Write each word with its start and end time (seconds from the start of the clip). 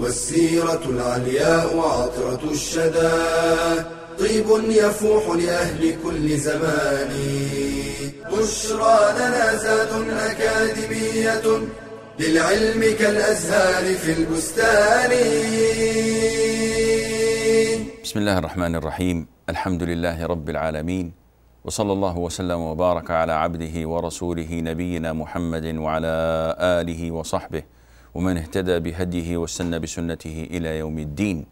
والسيرة 0.00 0.82
العلياء 0.88 1.76
وعطرة 1.76 2.50
الشدى. 2.50 3.12
طيب 4.18 4.48
يفوح 4.70 5.24
لأهل 5.36 5.94
كل 6.04 6.36
زمان. 6.36 7.10
بشرى 8.32 8.98
لنا 9.18 9.56
زاد 9.56 9.92
أكاديمية 10.10 11.46
للعلم 12.20 12.96
كالأزهار 12.98 13.94
في 13.94 14.12
البستان. 14.12 15.10
بسم 18.04 18.18
الله 18.18 18.38
الرحمن 18.38 18.74
الرحيم. 18.76 19.26
الحمد 19.48 19.82
لله 19.82 20.26
رب 20.26 20.50
العالمين. 20.50 21.12
وصلى 21.64 21.92
الله 21.92 22.18
وسلم 22.18 22.60
وبارك 22.60 23.10
على 23.10 23.32
عبده 23.32 23.88
ورسوله 23.88 24.50
نبينا 24.52 25.12
محمد 25.12 25.66
وعلى 25.76 26.14
آله 26.60 27.10
وصحبه. 27.10 27.62
ومن 28.14 28.36
اهتدى 28.36 28.78
بهديه 28.78 29.36
واستنى 29.36 29.78
بسنته 29.78 30.48
إلى 30.50 30.78
يوم 30.78 30.98
الدين. 30.98 31.46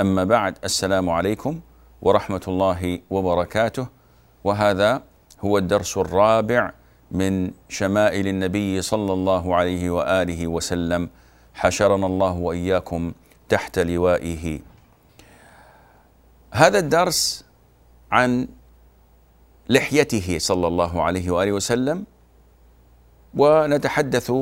أما 0.00 0.24
بعد 0.24 0.58
السلام 0.64 1.10
عليكم 1.10 1.60
ورحمة 2.02 2.40
الله 2.48 3.00
وبركاته. 3.10 3.86
وهذا 4.44 5.02
هو 5.40 5.58
الدرس 5.58 5.98
الرابع 5.98 6.72
من 7.10 7.50
شمائل 7.68 8.28
النبي 8.28 8.82
صلى 8.82 9.12
الله 9.12 9.54
عليه 9.56 9.90
وآله 9.90 10.46
وسلم. 10.46 11.10
حشرنا 11.54 12.06
الله 12.06 12.32
وإياكم 12.32 13.12
تحت 13.48 13.78
لوائه. 13.78 14.60
هذا 16.50 16.78
الدرس 16.78 17.44
عن 18.12 18.48
لحيته 19.68 20.38
صلى 20.38 20.66
الله 20.66 21.02
عليه 21.02 21.30
وآله 21.30 21.52
وسلم. 21.52 22.04
ونتحدث 23.34 24.32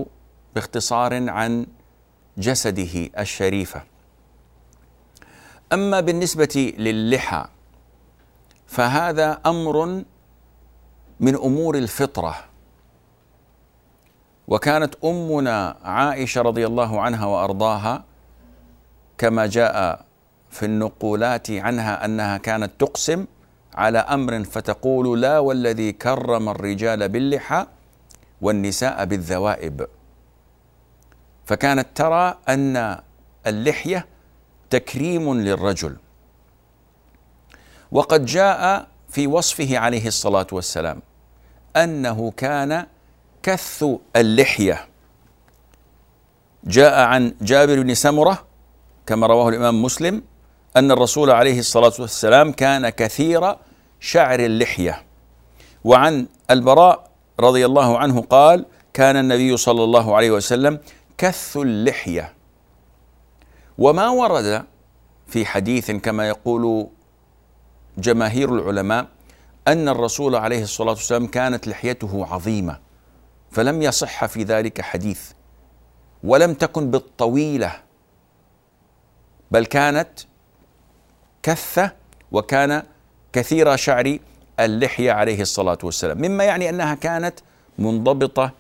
باختصار 0.55 1.31
عن 1.31 1.67
جسده 2.39 3.11
الشريفة. 3.19 3.83
أما 5.73 6.01
بالنسبة 6.01 6.75
للحى 6.79 7.45
فهذا 8.67 9.41
أمر 9.47 10.05
من 11.21 11.35
أمور 11.35 11.77
الفطرة. 11.79 12.37
وكانت 14.49 14.95
أمنا 15.05 15.77
عائشة 15.85 16.43
رضي 16.43 16.67
الله 16.67 17.01
عنها 17.01 17.27
وأرضاها 17.27 18.05
كما 19.19 19.47
جاء 19.47 20.05
في 20.51 20.67
النقولات 20.67 21.51
عنها 21.51 22.05
أنها 22.05 22.37
كانت 22.37 22.71
تقسم 22.79 23.27
على 23.75 23.99
أمر 23.99 24.45
فتقول 24.45 25.21
لا 25.21 25.39
والذي 25.39 25.93
كرم 25.93 26.49
الرجال 26.49 27.09
باللحى 27.09 27.67
والنساء 28.41 29.05
بالذوائب. 29.05 29.87
فكانت 31.45 31.87
ترى 31.95 32.39
أن 32.49 33.01
اللحية 33.47 34.07
تكريم 34.71 35.41
للرجل. 35.41 35.97
وقد 37.93 38.25
جاء 38.25 38.87
في 39.09 39.27
وصفه 39.27 39.79
عليه 39.79 40.07
الصلاة 40.07 40.47
والسلام 40.53 41.03
أنه 41.77 42.33
كان 42.37 42.87
كث 43.43 43.85
اللحية. 44.17 44.87
جاء 46.65 47.01
عن 47.01 47.35
جابر 47.41 47.83
بن 47.83 47.95
سمرة 47.95 48.45
كما 49.07 49.27
رواه 49.27 49.49
الإمام 49.49 49.83
مسلم 49.83 50.23
أن 50.77 50.91
الرسول 50.91 51.31
عليه 51.31 51.59
الصلاة 51.59 51.93
والسلام 51.99 52.53
كان 52.53 52.89
كثير 52.89 53.57
شعر 54.01 54.41
اللحية. 54.41 55.03
وعن 55.85 56.27
البراء 56.51 57.11
رضي 57.41 57.67
الله 57.67 57.99
عنه 57.99 58.21
قال 58.21 58.67
كان 58.93 59.17
النبي 59.17 59.57
صلى 59.57 59.85
الله 59.85 60.17
عليه 60.17 60.31
وسلم 60.31 60.79
كث 61.21 61.57
اللحية. 61.57 62.35
وما 63.79 64.09
ورد 64.09 64.65
في 65.27 65.47
حديث 65.47 65.91
كما 65.91 66.29
يقول 66.29 66.89
جماهير 67.99 68.55
العلماء 68.55 69.09
أن 69.69 69.89
الرسول 69.89 70.37
عليه 70.37 70.63
الصلاة 70.63 70.91
والسلام 70.91 71.27
كانت 71.27 71.69
لحيته 71.69 72.27
عظيمة 72.27 72.79
فلم 73.51 73.83
يصح 73.83 74.27
في 74.27 74.43
ذلك 74.43 74.81
حديث 74.81 75.33
ولم 76.25 76.55
تكن 76.55 76.91
بالطويلة 76.91 77.73
بل 79.51 79.67
كانت 79.67 80.11
كثه 81.43 81.93
وكان 82.33 82.83
كثير 83.33 83.77
شعر 83.77 84.19
اللحية 84.61 85.13
عليه 85.13 85.43
الصلاة 85.43 85.79
والسلام. 85.83 86.19
مما 86.19 86.45
يعني 86.45 86.69
أنها 86.69 86.95
كانت 86.95 87.35
منضبطة 87.79 88.53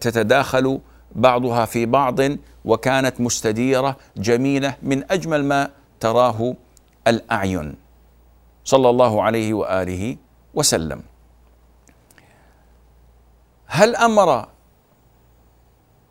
تتداخل 0.00 0.80
بعضها 1.14 1.64
في 1.64 1.86
بعض 1.86 2.20
وكانت 2.64 3.20
مستديرة 3.20 3.96
جميلة 4.16 4.76
من 4.82 5.12
أجمل 5.12 5.44
ما 5.44 5.70
تراه 6.00 6.54
الأعين. 7.06 7.74
صلى 8.64 8.90
الله 8.90 9.22
عليه 9.22 9.54
وآله 9.54 10.16
وسلم. 10.54 11.02
هل 13.66 13.96
أمر 13.96 14.48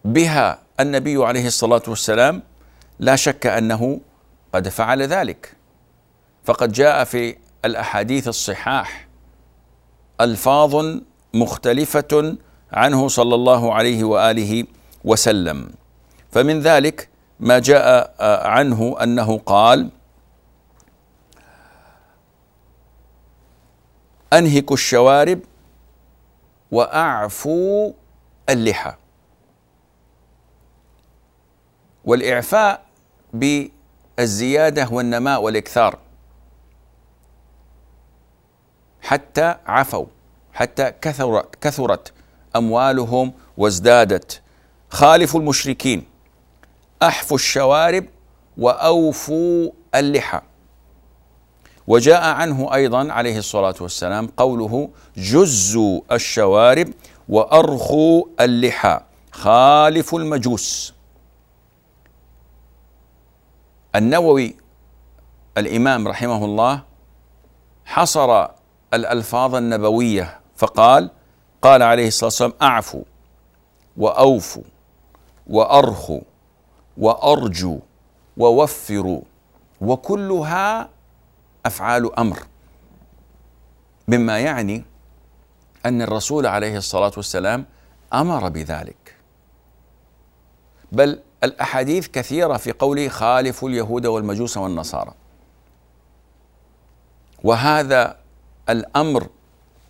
بها 0.06 0.60
النبي 0.80 1.26
عليه 1.26 1.48
الصلاة 1.48 1.82
والسلام؟ 1.88 2.44
لا 3.00 3.16
شك 3.16 3.48
أنه 3.48 4.00
قد 4.54 4.68
فعل 4.68 5.02
ذلك. 5.02 5.56
فقد 6.44 6.72
جاء 6.72 7.04
في 7.04 7.36
الأحاديث 7.66 8.28
الصحاح 8.28 9.08
ألفاظ 10.22 10.86
مختلفة 11.34 12.38
عنه 12.72 13.08
صلى 13.08 13.36
الله 13.36 13.74
عليه 13.74 14.04
وآله 14.04 14.66
وسلم. 15.04 15.72
فمن 16.32 16.60
ذلك 16.60 17.10
ما 17.40 17.60
جاء 17.60 18.16
عنه 18.48 18.96
أنه 19.04 19.38
قال 19.38 19.90
أنهكوا 24.34 24.76
الشوارب 24.76 25.40
وأعفوا 26.72 27.94
اللحى. 28.50 28.94
والإعفاء 32.06 32.86
بالزيادة 33.34 34.88
والنماء 34.92 35.42
والإكثار. 35.42 36.00
حتى 39.02 39.56
عفوا 39.66 40.06
حتى 40.54 40.92
كثرت 41.02 41.56
كثرت 41.62 42.14
أموالهم 42.56 43.34
وازدادت. 43.58 44.43
خالفوا 44.94 45.40
المشركين 45.40 46.06
أحفوا 47.04 47.38
الشوارب 47.38 48.06
وأوفوا 48.58 49.72
اللحى. 49.96 50.42
وجاء 51.88 52.24
عنه 52.24 52.74
أيضا 52.74 53.12
عليه 53.12 53.38
الصلاة 53.38 53.76
والسلام 53.82 54.28
قوله 54.28 54.90
جزوا 55.18 56.02
الشوارب 56.12 56.94
وأرخوا 57.30 58.24
اللحى. 58.40 59.00
خالفوا 59.32 60.20
المجوس. 60.20 60.94
النووي 63.96 64.56
الإمام 65.58 66.08
رحمه 66.08 66.46
الله 66.46 66.84
حصر 67.86 68.48
الألفاظ 68.94 69.56
النبوية 69.56 70.40
فقال 70.56 71.10
قال 71.62 71.82
عليه 71.82 72.08
الصلاة 72.08 72.28
والسلام 72.28 72.54
أعفوا 72.62 73.04
وأوفوا. 73.98 74.73
وارخوا 75.48 76.22
وارجوا 76.98 77.80
ووفروا 78.38 79.22
وكلها 79.82 80.90
أفعال 81.66 82.20
أمر. 82.20 82.40
مما 84.08 84.40
يعني 84.40 84.84
أن 85.86 86.02
الرسول 86.02 86.46
عليه 86.46 86.78
الصلاة 86.78 87.12
والسلام 87.18 87.66
أمر 88.14 88.50
بذلك. 88.50 89.16
بل 90.92 91.20
الأحاديث 91.44 92.08
كثيرة 92.08 92.58
في 92.58 92.72
قوله 92.72 93.08
خالفوا 93.08 93.70
اليهود 93.70 94.06
والمجوس 94.06 94.58
والنصارى. 94.58 95.14
وهذا 97.44 98.18
الأمر 98.70 99.28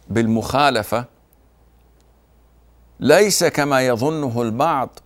بالمخالفة 0.09 1.05
ليس 2.99 3.43
كما 3.43 3.87
يظنه 3.87 4.41
البعض 4.41 4.99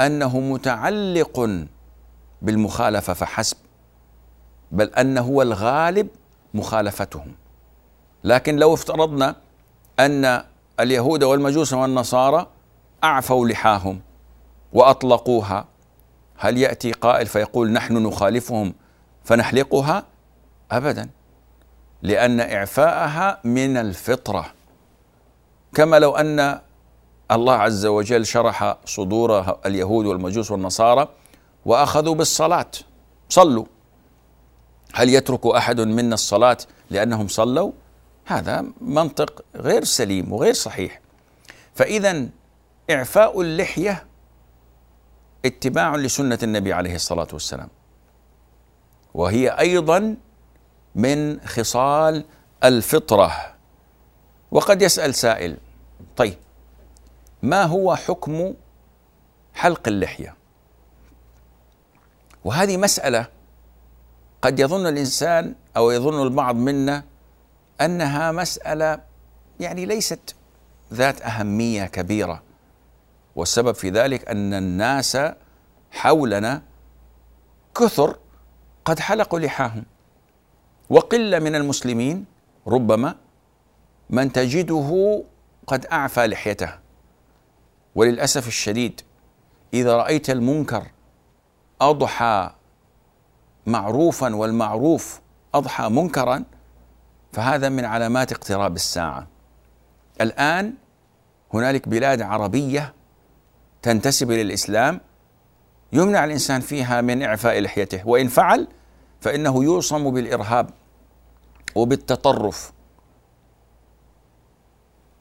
أنه 0.00 0.40
متعلق 0.40 1.64
بالمخالفة 2.42 3.12
فحسب 3.12 3.56
بل 4.72 4.86
أن 4.86 5.18
هو 5.18 5.42
الغالب 5.42 6.08
مخالفتهم. 6.54 7.32
لكن 8.24 8.56
لو 8.56 8.74
افترضنا 8.74 9.36
أن 10.00 10.42
اليهود 10.80 11.24
والمجوس 11.24 11.72
والنصارى 11.72 12.46
أعفوا 13.04 13.48
لحاهم 13.48 14.00
وأطلقوها 14.72 15.64
هل 16.36 16.58
يأتي 16.58 16.92
قائل 16.92 17.26
فيقول 17.26 17.72
نحن 17.72 17.96
نخالفهم 17.96 18.74
فنحلقها؟ 19.24 20.04
ابدا 20.70 21.08
لأن 22.02 22.40
إعفاءها 22.40 23.40
من 23.44 23.76
الفطرة. 23.76 24.46
كما 25.74 25.98
لو 25.98 26.16
أن 26.16 26.60
الله 27.30 27.54
عز 27.54 27.86
وجل 27.86 28.26
شرح 28.26 28.76
صدور 28.84 29.58
اليهود 29.66 30.06
والمجوس 30.06 30.50
والنصارى 30.50 31.08
وأخذوا 31.66 32.14
بالصلاة. 32.14 32.70
صلوا. 33.28 33.64
هل 34.94 35.08
يترك 35.08 35.46
أحد 35.46 35.80
منا 35.80 36.14
الصلاة 36.14 36.58
لأنهم 36.90 37.28
صلوا؟ 37.28 37.72
هذا 38.24 38.64
منطق 38.80 39.44
غير 39.56 39.84
سليم 39.84 40.32
وغير 40.32 40.52
صحيح. 40.52 41.00
فاذا 41.74 42.28
إعفاء 42.90 43.40
اللحية 43.40 44.06
اتباع 45.44 45.96
لسنة 45.96 46.38
النبي 46.42 46.72
عليه 46.72 46.94
الصلاة 46.94 47.28
والسلام. 47.32 47.68
وهي 49.14 49.48
أيضا 49.48 50.16
من 50.94 51.40
خصال 51.40 52.24
الفطرة. 52.64 53.54
وقد 54.50 54.82
يسأل 54.82 55.14
سائل 55.14 55.56
طيب 56.16 56.38
ما 57.46 57.62
هو 57.62 57.96
حكم 57.96 58.54
حلق 59.54 59.88
اللحية؟ 59.88 60.34
وهذه 62.44 62.76
مسألة 62.76 63.26
قد 64.42 64.60
يظن 64.60 64.86
الإنسان 64.86 65.54
أو 65.76 65.90
يظن 65.90 66.22
البعض 66.22 66.56
منا 66.56 67.04
أنها 67.80 68.32
مسألة 68.32 69.00
يعني 69.60 69.86
ليست 69.86 70.34
ذات 70.92 71.22
أهمية 71.22 71.84
كبيرة 71.84 72.42
والسبب 73.36 73.74
في 73.74 73.90
ذلك 73.90 74.28
أن 74.28 74.54
الناس 74.54 75.18
حولنا 75.90 76.62
كثر 77.74 78.16
قد 78.84 78.98
حلقوا 78.98 79.38
لحاهم. 79.38 79.84
وقلة 80.90 81.38
من 81.38 81.54
المسلمين 81.54 82.24
ربما 82.66 83.14
من 84.10 84.32
تجده 84.32 85.22
قد 85.66 85.86
أعفى 85.86 86.26
لحيته. 86.26 86.85
وللأسف 87.96 88.48
الشديد 88.48 89.00
إذا 89.74 89.96
رأيت 89.96 90.30
المنكر 90.30 90.86
أضحى 91.80 92.50
معروفا 93.66 94.34
والمعروف 94.34 95.20
أضحى 95.54 95.88
منكرا 95.88 96.44
فهذا 97.32 97.68
من 97.68 97.84
علامات 97.84 98.32
اقتراب 98.32 98.76
الساعة. 98.76 99.26
الآن 100.20 100.74
هنالك 101.54 101.88
بلاد 101.88 102.22
عربية 102.22 102.94
تنتسب 103.82 104.30
إلى 104.30 104.42
الإسلام 104.42 105.00
يمنع 105.92 106.24
الإنسان 106.24 106.60
فيها 106.60 107.00
من 107.00 107.22
إعفاء 107.22 107.60
لحيته 107.60 108.08
وإن 108.08 108.28
فعل 108.28 108.68
فإنه 109.20 109.64
يوصم 109.64 110.10
بالإرهاب 110.10 110.70
وبالتطرف. 111.74 112.72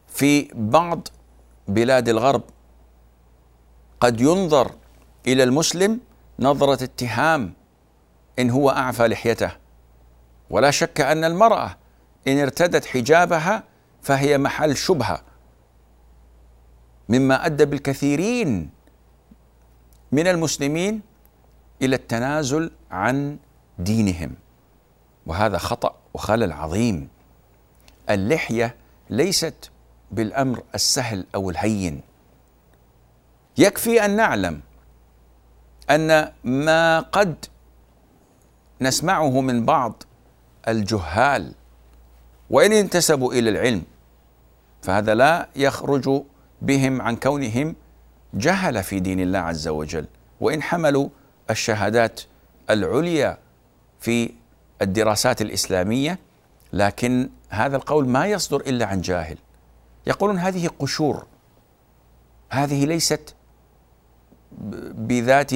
في 0.07 0.48
بعض 0.54 1.07
بلاد 1.68 2.10
الغرب 2.10 2.42
قد 4.05 4.21
ينظر 4.21 4.71
إلى 5.27 5.43
المسلم 5.43 5.99
نظرة 6.39 6.83
اتهام 6.83 7.53
إن 8.39 8.49
هو 8.49 8.69
أعفى 8.69 9.07
لحيته. 9.07 9.51
ولا 10.49 10.71
شك 10.71 11.01
أن 11.01 11.23
المرأة 11.23 11.77
إن 12.27 12.39
ارتدت 12.39 12.85
حجابها 12.85 13.63
فهي 14.01 14.37
محل 14.37 14.77
شبهة 14.77 15.21
مما 17.09 17.45
أدى 17.45 17.65
بالكثيرين 17.65 18.69
من 20.11 20.27
المسلمين 20.27 21.01
إلى 21.81 21.95
التنازل 21.95 22.71
عن 22.91 23.37
دينهم. 23.79 24.35
وهذا 25.25 25.57
خطأ 25.57 25.95
وخلل 26.13 26.51
عظيم. 26.51 27.07
اللحية 28.09 28.75
ليست 29.09 29.71
بالأمر 30.11 30.63
السهل 30.75 31.25
أو 31.35 31.49
الهين. 31.49 32.01
يكفي 33.57 34.05
أن 34.05 34.15
نعلم 34.15 34.61
أن 35.89 36.31
ما 36.43 36.99
قد 36.99 37.45
نسمعه 38.81 39.41
من 39.41 39.65
بعض 39.65 40.03
الجهال 40.67 41.53
وإن 42.49 42.71
انتسبوا 42.71 43.33
إلى 43.33 43.49
العلم 43.49 43.83
فهذا 44.81 45.15
لا 45.15 45.47
يخرج 45.55 46.23
بهم 46.61 47.01
عن 47.01 47.15
كونهم 47.15 47.75
جهل 48.33 48.83
في 48.83 48.99
دين 48.99 49.19
الله 49.19 49.39
عز 49.39 49.67
وجل 49.67 50.05
وإن 50.41 50.61
حملوا 50.61 51.09
الشهادات 51.49 52.21
العليا 52.69 53.37
في 53.99 54.31
الدراسات 54.81 55.41
الإسلامية 55.41 56.19
لكن 56.73 57.29
هذا 57.49 57.75
القول 57.75 58.07
ما 58.07 58.25
يصدر 58.25 58.61
إلا 58.61 58.85
عن 58.85 59.01
جاهل. 59.01 59.37
يقولون 60.07 60.37
هذه 60.37 60.69
قشور 60.79 61.25
هذه 62.49 62.85
ليست 62.85 63.34
بذات 64.97 65.51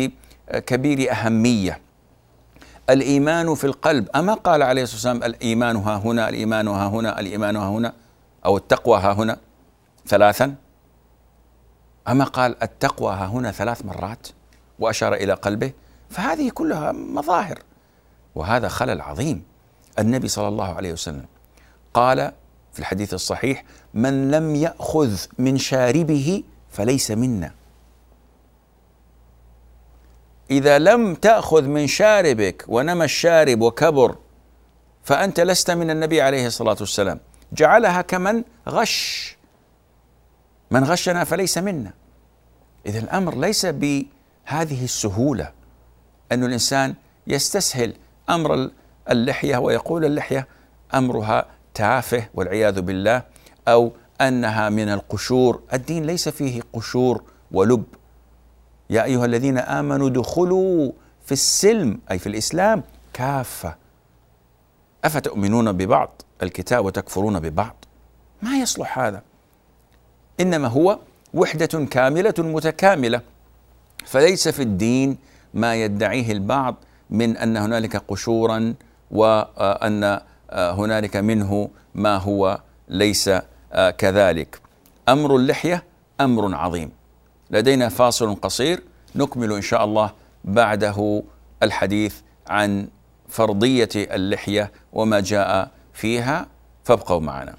كبير 0.49 1.11
أهمية. 1.11 1.79
الإيمان 2.89 3.55
في 3.55 3.63
القلب 3.63 4.09
أما 4.15 4.33
قال 4.33 4.61
عليه 4.63 4.83
الصلاة 4.83 4.95
والسلام 4.95 5.23
الإيمان 5.23 5.75
ها 5.75 5.97
هنا 5.97 6.29
الإيمان 6.29 6.67
ها 6.67 6.87
هنا 6.87 7.19
الإيمان 7.19 7.55
ها 7.55 7.69
هنا 7.69 7.93
أو 8.45 8.57
التقوى 8.57 8.99
ها 8.99 9.13
هنا 9.13 9.37
ثلاثا. 10.07 10.55
أما 12.07 12.23
قال 12.23 12.63
التقوى 12.63 13.13
ها 13.13 13.25
هنا 13.25 13.51
ثلاث 13.51 13.85
مرات 13.85 14.27
وأشار 14.79 15.13
إلى 15.13 15.33
قلبه 15.33 15.71
فهذه 16.09 16.49
كلها 16.49 16.91
مظاهر. 16.91 17.59
وهذا 18.35 18.67
خلل 18.67 19.01
عظيم. 19.01 19.43
النبي 19.99 20.27
صلى 20.27 20.47
الله 20.47 20.73
عليه 20.73 20.93
وسلم 20.93 21.25
قال 21.93 22.31
في 22.73 22.79
الحديث 22.79 23.13
الصحيح 23.13 23.63
من 23.93 24.31
لم 24.31 24.55
يأخذ 24.55 25.17
من 25.37 25.57
شاربه 25.57 26.43
فليس 26.69 27.11
منا. 27.11 27.51
إذا 30.51 30.79
لم 30.79 31.15
تأخذ 31.15 31.63
من 31.63 31.87
شاربك 31.87 32.65
ونمى 32.67 33.05
الشارب 33.05 33.61
وكبر 33.61 34.15
فأنت 35.03 35.39
لست 35.39 35.71
من 35.71 35.89
النبي 35.89 36.21
عليه 36.21 36.47
الصلاة 36.47 36.77
والسلام. 36.79 37.19
جعلها 37.53 38.01
كمن 38.01 38.43
غش. 38.69 39.37
من 40.71 40.83
غشنا 40.83 41.23
فليس 41.23 41.57
منا. 41.57 41.93
إذا 42.85 42.99
الأمر 42.99 43.37
ليس 43.37 43.65
بهذه 43.65 44.83
السهولة 44.83 45.51
أن 46.31 46.43
الإنسان 46.43 46.95
يستسهل 47.27 47.93
أمر 48.29 48.69
اللحية 49.09 49.57
ويقول 49.57 50.05
اللحية 50.05 50.47
أمرها 50.93 51.45
تافه 51.73 52.27
والعياذ 52.33 52.81
بالله 52.81 53.23
أو 53.67 53.91
أنها 54.21 54.69
من 54.69 54.89
القشور. 54.89 55.61
الدين 55.73 56.05
ليس 56.05 56.29
فيه 56.29 56.61
قشور 56.73 57.23
ولب. 57.51 57.83
يا 58.89 59.03
أيها 59.03 59.25
الذين 59.25 59.57
آمنوا 59.57 60.07
ادخلوا 60.07 60.91
في 61.25 61.31
السلم 61.31 61.99
أي 62.11 62.19
في 62.19 62.27
الإسلام 62.27 62.83
كافة. 63.13 63.75
أفتؤمنون 65.03 65.71
ببعض؟ 65.71 66.21
الكتاب 66.43 66.85
وتكفرون 66.85 67.39
ببعض. 67.39 67.85
ما 68.41 68.57
يصلح 68.57 68.99
هذا. 68.99 69.21
إنما 70.39 70.67
هو 70.67 70.99
وحدة 71.33 71.85
كاملة 71.85 72.33
متكاملة. 72.37 73.21
فليس 74.05 74.47
في 74.47 74.61
الدين 74.61 75.17
ما 75.53 75.75
يدعيه 75.75 76.31
البعض 76.31 76.75
من 77.09 77.37
أن 77.37 77.57
هنالك 77.57 77.97
قشورا 77.97 78.73
وأن 79.11 80.19
هنالك 80.51 81.17
منه 81.17 81.69
ما 81.95 82.17
هو 82.17 82.61
ليس 82.87 83.29
كذلك. 83.97 84.61
أمر 85.09 85.35
اللحية 85.35 85.83
أمر 86.21 86.55
عظيم. 86.55 86.91
لدينا 87.51 87.89
فاصل 87.89 88.35
قصير 88.35 88.79
نكمل 89.15 89.53
إن 89.53 89.61
شاء 89.61 89.85
الله 89.85 90.13
بعده 90.43 91.23
الحديث 91.63 92.15
عن 92.47 92.87
فرضية 93.27 93.89
اللحية 93.95 94.71
وما 94.93 95.19
جاء 95.19 95.71
فيها. 95.93 96.47
فابقوا 96.83 97.19
معنا. 97.19 97.55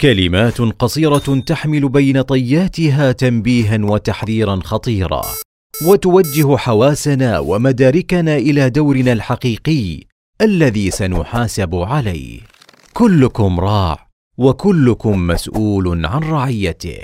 كلمات 0.00 0.60
قصيرة 0.60 1.40
تحمل 1.46 1.88
بين 1.88 2.22
طياتها 2.22 3.12
تنبيها 3.12 3.78
وتحذيرا 3.84 4.60
خطيرا. 4.64 5.22
وتوجه 5.86 6.56
حواسنا 6.56 7.38
ومداركنا 7.38 8.36
إلى 8.36 8.70
دورنا 8.70 9.12
الحقيقي 9.12 10.00
الذي 10.40 10.90
سنحاسب 10.90 11.74
عليه. 11.74 12.40
كلكم 12.92 13.60
راع 13.60 14.08
وكلكم 14.38 15.26
مسؤول 15.26 16.06
عن 16.06 16.22
رعيته. 16.22 16.98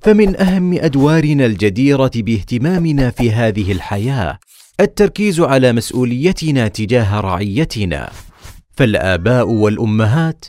فمن 0.00 0.40
أهم 0.40 0.72
أدوارنا 0.72 1.46
الجديرة 1.46 2.10
باهتمامنا 2.16 3.10
في 3.10 3.30
هذه 3.30 3.72
الحياة 3.72 4.38
التركيز 4.80 5.40
على 5.40 5.72
مسؤوليتنا 5.72 6.68
تجاه 6.68 7.20
رعيتنا. 7.20 8.10
فالآباء 8.70 9.48
والأمهات 9.48 10.44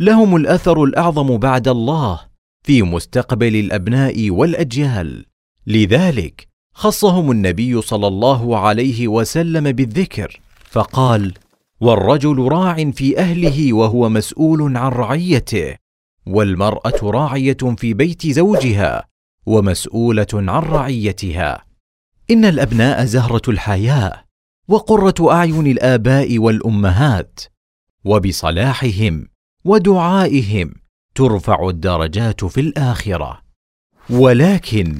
لهم 0.00 0.36
الأثر 0.36 0.84
الأعظم 0.84 1.38
بعد 1.38 1.68
الله 1.68 2.20
في 2.62 2.82
مستقبل 2.82 3.56
الأبناء 3.56 4.30
والأجيال. 4.30 5.24
لذلك 5.66 6.53
خصهم 6.74 7.30
النبي 7.30 7.80
صلى 7.80 8.06
الله 8.06 8.58
عليه 8.58 9.08
وسلم 9.08 9.72
بالذكر 9.72 10.40
فقال 10.70 11.34
والرجل 11.80 12.38
راع 12.38 12.90
في 12.90 13.18
أهله 13.18 13.72
وهو 13.72 14.08
مسؤول 14.08 14.76
عن 14.76 14.92
رعيته 14.92 15.74
والمرأة 16.26 17.00
راعية 17.02 17.56
في 17.76 17.94
بيت 17.94 18.26
زوجها 18.26 19.04
ومسؤولة 19.46 20.26
عن 20.34 20.62
رعيتها. 20.62 21.64
إن 22.30 22.44
الأبناء 22.44 23.04
زهرة 23.04 23.42
الحياة 23.48 24.24
وقرة 24.68 25.32
أعين 25.32 25.66
الآباء 25.66 26.38
والأمهات 26.38 27.40
وبصلاحهم 28.04 29.28
ودعائهم 29.64 30.74
ترفع 31.14 31.68
الدرجات 31.68 32.44
في 32.44 32.60
الآخرة. 32.60 33.40
ولكن 34.10 34.98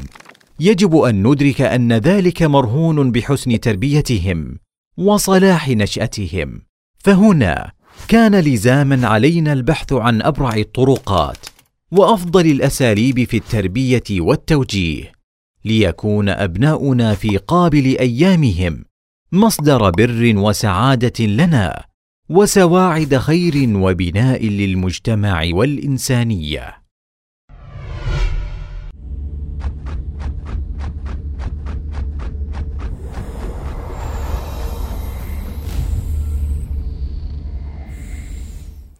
يجب 0.60 0.96
أن 0.96 1.26
ندرك 1.26 1.60
أن 1.60 1.92
ذلك 1.92 2.42
مرهون 2.42 3.10
بحسن 3.12 3.60
تربيتهم 3.60 4.58
وصلاح 4.96 5.68
نشأتهم. 5.68 6.62
فهنا 6.98 7.72
كان 8.08 8.34
لزاما 8.34 9.08
علينا 9.08 9.52
البحث 9.52 9.92
عن 9.92 10.22
أبرع 10.22 10.56
الطرقات 10.56 11.46
وأفضل 11.90 12.46
الأساليب 12.46 13.24
في 13.24 13.36
التربية 13.36 14.02
والتوجيه 14.10 15.12
ليكون 15.64 16.28
أبناؤنا 16.28 17.14
في 17.14 17.36
قابل 17.36 17.98
أيامهم 17.98 18.84
مصدر 19.32 19.90
بر 19.90 20.32
وسعادة 20.36 21.24
لنا 21.24 21.84
وسواعد 22.28 23.16
خير 23.16 23.76
وبناء 23.76 24.46
للمجتمع 24.46 25.48
والإنسانية. 25.52 26.83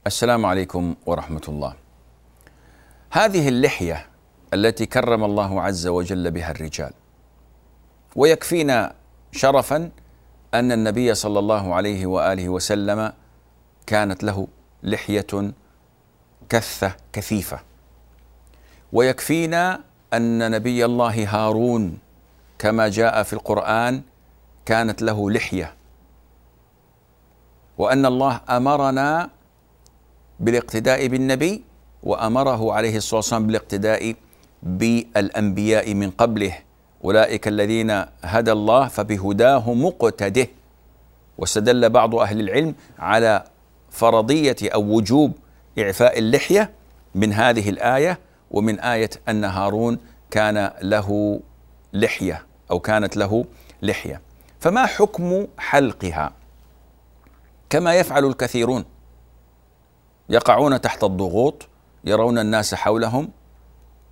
السلام 0.07 0.47
عليكم 0.47 0.95
ورحمة 1.07 1.43
الله. 1.49 1.75
هذه 3.11 3.49
اللحية 3.49 4.07
التي 4.55 4.87
كرم 4.87 5.25
الله 5.25 5.63
عز 5.63 5.87
وجل 5.87 6.31
بها 6.31 6.51
الرجال. 6.51 6.93
ويكفينا 8.17 8.95
شرفا 9.33 9.91
أن 10.55 10.73
النبي 10.73 11.15
صلى 11.15 11.39
الله 11.39 11.75
عليه 11.75 12.07
وآله 12.07 12.49
وسلم 12.49 13.13
كانت 13.87 14.25
له 14.25 14.49
لحية 14.83 15.53
كثة 16.49 16.97
كثيفة. 17.13 17.59
ويكفينا 18.93 19.81
أن 20.13 20.51
نبي 20.51 20.85
الله 20.85 21.29
هارون 21.29 21.99
كما 22.59 22.89
جاء 22.89 23.23
في 23.23 23.33
القرآن 23.33 24.03
كانت 24.67 25.03
له 25.03 25.31
لحية. 25.31 25.75
وأن 27.79 28.07
الله 28.07 28.41
أمرنا 28.51 29.31
بالاقتداء 30.41 31.07
بالنبي 31.07 31.63
وأمره 32.03 32.73
عليه 32.73 32.97
الصلاة 32.97 33.19
والسلام 33.19 33.47
بالاقتداء 33.47 34.15
بالأنبياء 34.63 35.95
من 35.95 36.11
قبله. 36.11 36.59
أولئك 37.05 37.49
الذين 37.49 38.05
هدى 38.23 38.53
الله 38.53 38.89
فبهداه 38.89 39.75
مقتده. 39.75 40.47
واستدل 41.39 41.91
بعض 41.91 42.15
أهل 42.15 42.41
العلم 42.41 42.75
على 42.99 43.45
فرضية 43.91 44.57
أو 44.63 44.83
وجوب 44.83 45.33
إعفاء 45.79 46.19
اللحية 46.19 46.71
من 47.15 47.33
هذه 47.33 47.69
الآية 47.71 48.19
ومن 48.51 48.81
آية 48.81 49.11
أن 49.29 49.45
هارون 49.45 49.99
كان 50.31 50.71
له 50.83 51.41
لحية 51.93 52.47
أو 52.71 52.81
كانت 52.81 53.17
له 53.17 53.45
لحية. 53.83 54.21
فما 54.61 54.87
حكم 54.87 55.47
حلقها؟ 55.59 56.33
كما 57.71 57.95
يفعل 57.95 58.25
الكثيرون. 58.25 58.85
يقعون 60.29 60.81
تحت 60.81 61.05
الضغوط 61.05 61.69
يرون 62.05 62.39
الناس 62.39 62.75
حولهم 62.75 63.31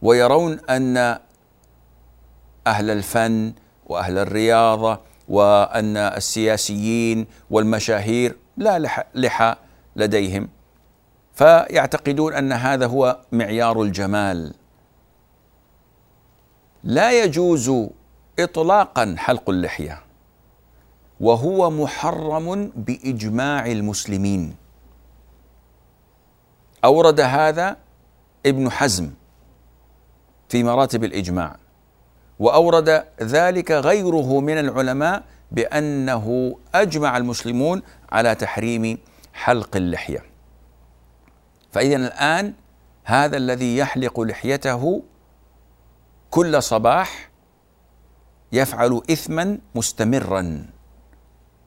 ويرون 0.02 0.61
أن 0.71 1.19
أهل 2.66 2.90
الفن 2.90 3.52
وأهل 3.87 4.19
الرياضة 4.19 5.00
وأن 5.28 5.97
السياسيين 5.97 7.26
والمشاهير 7.50 8.37
لا 8.57 9.04
لحى 9.14 9.54
لديهم. 9.97 10.49
فيعتقدون 11.35 12.35
أن 12.35 12.52
هذا 12.52 12.87
هو 12.87 13.21
معيار 13.33 13.83
الجمال. 13.83 14.54
لا 16.85 17.25
يجوز 17.25 17.73
اطلاقا 18.38 19.14
حلق 19.19 19.50
اللحية 19.50 20.02
وهو 21.21 21.71
محرم 21.71 22.73
بإجماع 22.76 23.66
المسلمين. 23.66 24.62
أورد 26.84 27.20
هذا 27.20 27.76
ابن 28.46 28.70
حزم 28.70 29.10
في 30.48 30.62
مراتب 30.62 31.04
الإجماع 31.04 31.56
وأورد 32.38 33.04
ذلك 33.22 33.70
غيره 33.70 34.40
من 34.40 34.58
العلماء 34.58 35.22
بأنه 35.52 36.56
أجمع 36.74 37.16
المسلمون 37.16 37.82
على 38.12 38.34
تحريم 38.34 38.98
حلق 39.32 39.76
اللحية. 39.76 40.24
فإذا 41.72 41.96
الآن 41.96 42.54
هذا 43.04 43.36
الذي 43.36 43.76
يحلق 43.76 44.20
لحيته 44.20 45.02
كل 46.30 46.62
صباح 46.62 47.30
يفعل 48.52 49.02
إثما 49.10 49.58
مستمرا 49.74 50.66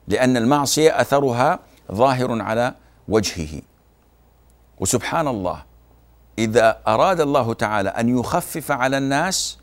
لأن 0.08 0.36
المعصية 0.36 1.00
أثرها 1.00 1.58
ظاهر 1.92 2.42
على 2.42 2.74
وجهه. 3.08 3.62
وسبحان 4.80 5.28
الله 5.28 5.62
إذا 6.38 6.80
أراد 6.86 7.20
الله 7.20 7.54
تعالى 7.54 7.88
أن 7.88 8.18
يخفف 8.18 8.70
على 8.70 8.98
الناس 8.98 9.58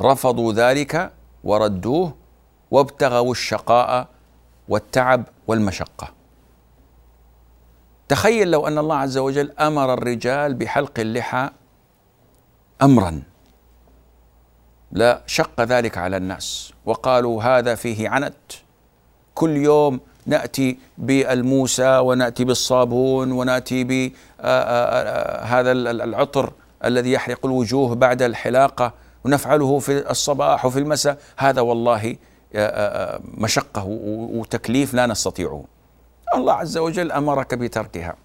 رفضوا 0.00 0.52
ذلك 0.52 1.12
وردوه 1.44 2.14
وابتغوا 2.70 3.30
الشقاء 3.30 4.08
والتعب 4.68 5.24
والمشقة. 5.46 6.08
تخيل 8.08 8.50
لو 8.50 8.66
أن 8.66 8.78
الله 8.78 8.96
عز 8.96 9.18
وجل 9.18 9.52
أمر 9.60 9.94
الرجال 9.94 10.54
بحلق 10.54 10.98
اللحى 10.98 11.50
امرا. 12.82 13.22
لا 14.92 15.22
شق 15.26 15.60
ذلك 15.60 15.98
على 15.98 16.16
الناس 16.16 16.72
وقالوا 16.84 17.42
هذا 17.42 17.74
فيه 17.74 18.08
عنت. 18.08 18.52
كل 19.34 19.56
يوم 19.56 20.00
نأتي 20.26 20.78
بالموسى 20.98 21.98
ونأتي 21.98 22.44
بالصابون 22.44 23.32
ونأتي 23.32 23.84
بهذا 23.84 24.12
آه، 24.40 24.62
آه، 25.50 25.68
آه، 25.68 25.70
العطر 26.04 26.52
الذي 26.84 27.12
يحرق 27.12 27.46
الوجوه 27.46 27.94
بعد 27.94 28.22
الحلاقة. 28.22 28.92
ونفعله 29.24 29.78
في 29.78 30.10
الصباح 30.10 30.66
وفي 30.66 30.78
المساء. 30.78 31.18
هذا 31.36 31.60
والله 31.60 32.16
مشقة 33.24 33.84
وتكليف 34.08 34.94
لا 34.94 35.06
نستطيعه. 35.06 35.64
الله 36.34 36.52
عز 36.52 36.78
وجل 36.78 37.12
أمرك 37.12 37.54
بتركها. 37.54 38.16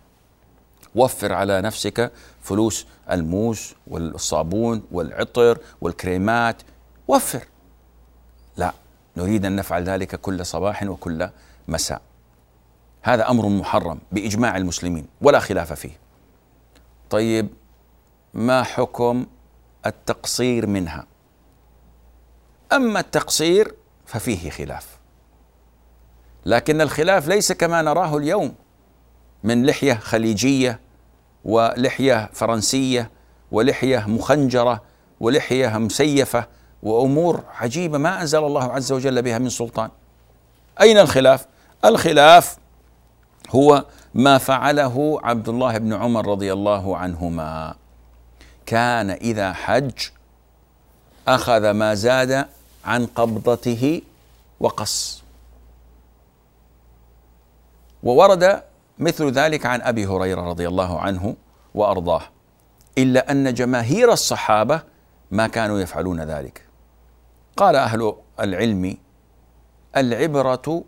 وفر 0.95 1.33
على 1.33 1.61
نفسك 1.61 2.11
فلوس 2.41 2.87
الموس 3.11 3.75
والصابون 3.87 4.83
والعطر 4.91 5.57
والكريمات. 5.81 6.61
وفر. 7.07 7.43
لا 8.57 8.73
نريد 9.17 9.45
أن 9.45 9.55
نفعل 9.55 9.83
ذلك 9.83 10.15
كل 10.15 10.45
صباح 10.45 10.83
وكل 10.83 11.29
مساء. 11.67 12.01
هذا 13.01 13.29
أمر 13.29 13.47
محرم 13.49 13.99
بإجماع 14.11 14.57
المسلمين 14.57 15.07
ولا 15.21 15.39
خلاف 15.39 15.73
فيه. 15.73 15.99
طيب 17.09 17.47
ما 18.33 18.63
حكم 18.63 19.25
التقصير 19.85 20.67
منها؟ 20.67 21.05
أما 22.73 22.99
التقصير 22.99 23.73
ففيه 24.05 24.49
خلاف. 24.49 24.97
لكن 26.45 26.81
الخلاف 26.81 27.27
ليس 27.27 27.51
كما 27.51 27.81
نراه 27.81 28.17
اليوم 28.17 28.55
من 29.43 29.65
لحية 29.65 29.93
خليجية 29.93 30.79
ولحية 31.45 32.29
فرنسية 32.33 33.11
ولحية 33.51 34.05
مخنجرة 34.07 34.81
ولحية 35.19 35.77
مسيفة 35.77 36.47
وأمور 36.83 37.43
عجيبة 37.59 37.97
ما 37.97 38.21
أنزل 38.21 38.43
الله 38.43 38.63
عز 38.63 38.91
وجل 38.91 39.21
بها 39.21 39.37
من 39.37 39.49
سلطان. 39.49 39.89
أين 40.81 40.97
الخلاف؟ 40.97 41.47
الخلاف 41.85 42.57
هو 43.49 43.85
ما 44.13 44.37
فعله 44.37 45.19
عبد 45.23 45.49
الله 45.49 45.77
بن 45.77 45.93
عمر 45.93 46.27
رضي 46.27 46.53
الله 46.53 46.97
عنهما. 46.97 47.75
كان 48.65 49.09
إذا 49.09 49.53
حج 49.53 49.91
أخذ 51.27 51.71
ما 51.71 51.93
زاد 51.93 52.45
عن 52.85 53.05
قبضته 53.05 54.01
وقص. 54.59 55.23
وورد 58.03 58.63
مثل 58.99 59.31
ذلك 59.31 59.65
عن 59.65 59.81
أبي 59.81 60.05
هريرة 60.05 60.41
رضي 60.41 60.67
الله 60.67 60.99
عنه 60.99 61.35
وأرضاه. 61.73 62.21
إلا 62.97 63.31
أن 63.31 63.53
جماهير 63.53 64.11
الصحابة 64.11 64.81
ما 65.31 65.47
كانوا 65.47 65.79
يفعلون 65.79 66.21
ذلك. 66.21 66.61
قال 67.57 67.75
أهل 67.75 68.15
العلم 68.39 68.97
العبرة 69.97 70.83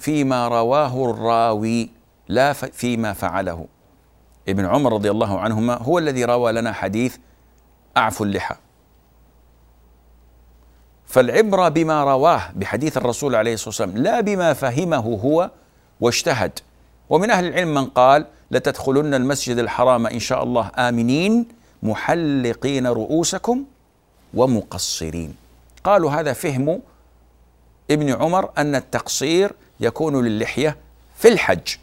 فيما 0.00 0.48
رواه 0.48 1.10
الراوي 1.10 1.90
لا 2.28 2.52
فيما 2.52 3.12
فعله. 3.12 3.66
ابن 4.48 4.64
عمر 4.66 4.92
رضي 4.92 5.10
الله 5.10 5.38
عنهما 5.38 5.74
هو 5.82 5.98
الذي 5.98 6.24
روى 6.24 6.52
لنا 6.52 6.72
حديث 6.72 7.16
اعفوا 7.96 8.26
اللحى. 8.26 8.54
فالعبرة 11.06 11.68
بما 11.68 12.04
رواه 12.04 12.42
بحديث 12.56 12.96
الرسول 12.96 13.34
عليه 13.34 13.54
الصلاة 13.54 13.68
والسلام 13.68 14.02
لا 14.02 14.20
بما 14.20 14.52
فهمه 14.52 15.20
هو 15.24 15.50
واجتهد. 16.00 16.58
ومن 17.10 17.30
أهل 17.30 17.44
العلم 17.44 17.74
من 17.74 17.86
قال 17.86 18.26
لتدخلن 18.50 19.14
المسجد 19.14 19.58
الحرام 19.58 20.06
إن 20.06 20.18
شاء 20.18 20.42
الله 20.42 20.70
آمنين 20.78 21.46
محلقين 21.82 22.86
رؤوسكم 22.86 23.64
ومقصرين. 24.34 25.34
قالوا 25.84 26.10
هذا 26.10 26.32
فهم 26.32 26.80
ابن 27.90 28.12
عمر 28.12 28.50
أن 28.58 28.74
التقصير 28.74 29.52
يكون 29.80 30.24
للحية 30.24 30.76
في 31.16 31.28
الحج. 31.28 31.76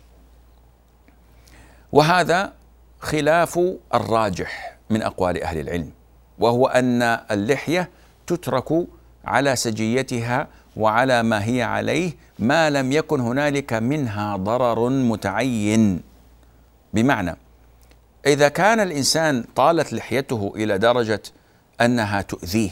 وهذا 1.91 2.53
خلاف 2.99 3.59
الراجح 3.93 4.77
من 4.89 5.01
أقوال 5.01 5.43
أهل 5.43 5.59
العلم 5.59 5.91
وهو 6.39 6.67
أن 6.67 7.01
اللحية 7.31 7.89
تترك 8.27 8.87
على 9.25 9.55
سجيتها 9.55 10.47
وعلى 10.77 11.23
ما 11.23 11.45
هي 11.45 11.63
عليه 11.63 12.11
ما 12.39 12.69
لم 12.69 12.91
يكن 12.91 13.19
هنالك 13.19 13.73
منها 13.73 14.35
ضرر 14.37 14.89
متعين. 14.89 16.01
بمعنى 16.93 17.35
إذا 18.27 18.47
كان 18.49 18.79
الإنسان 18.79 19.45
طالت 19.55 19.93
لحيته 19.93 20.53
إلى 20.55 20.77
درجة 20.77 21.21
أنها 21.81 22.21
تؤذيه 22.21 22.69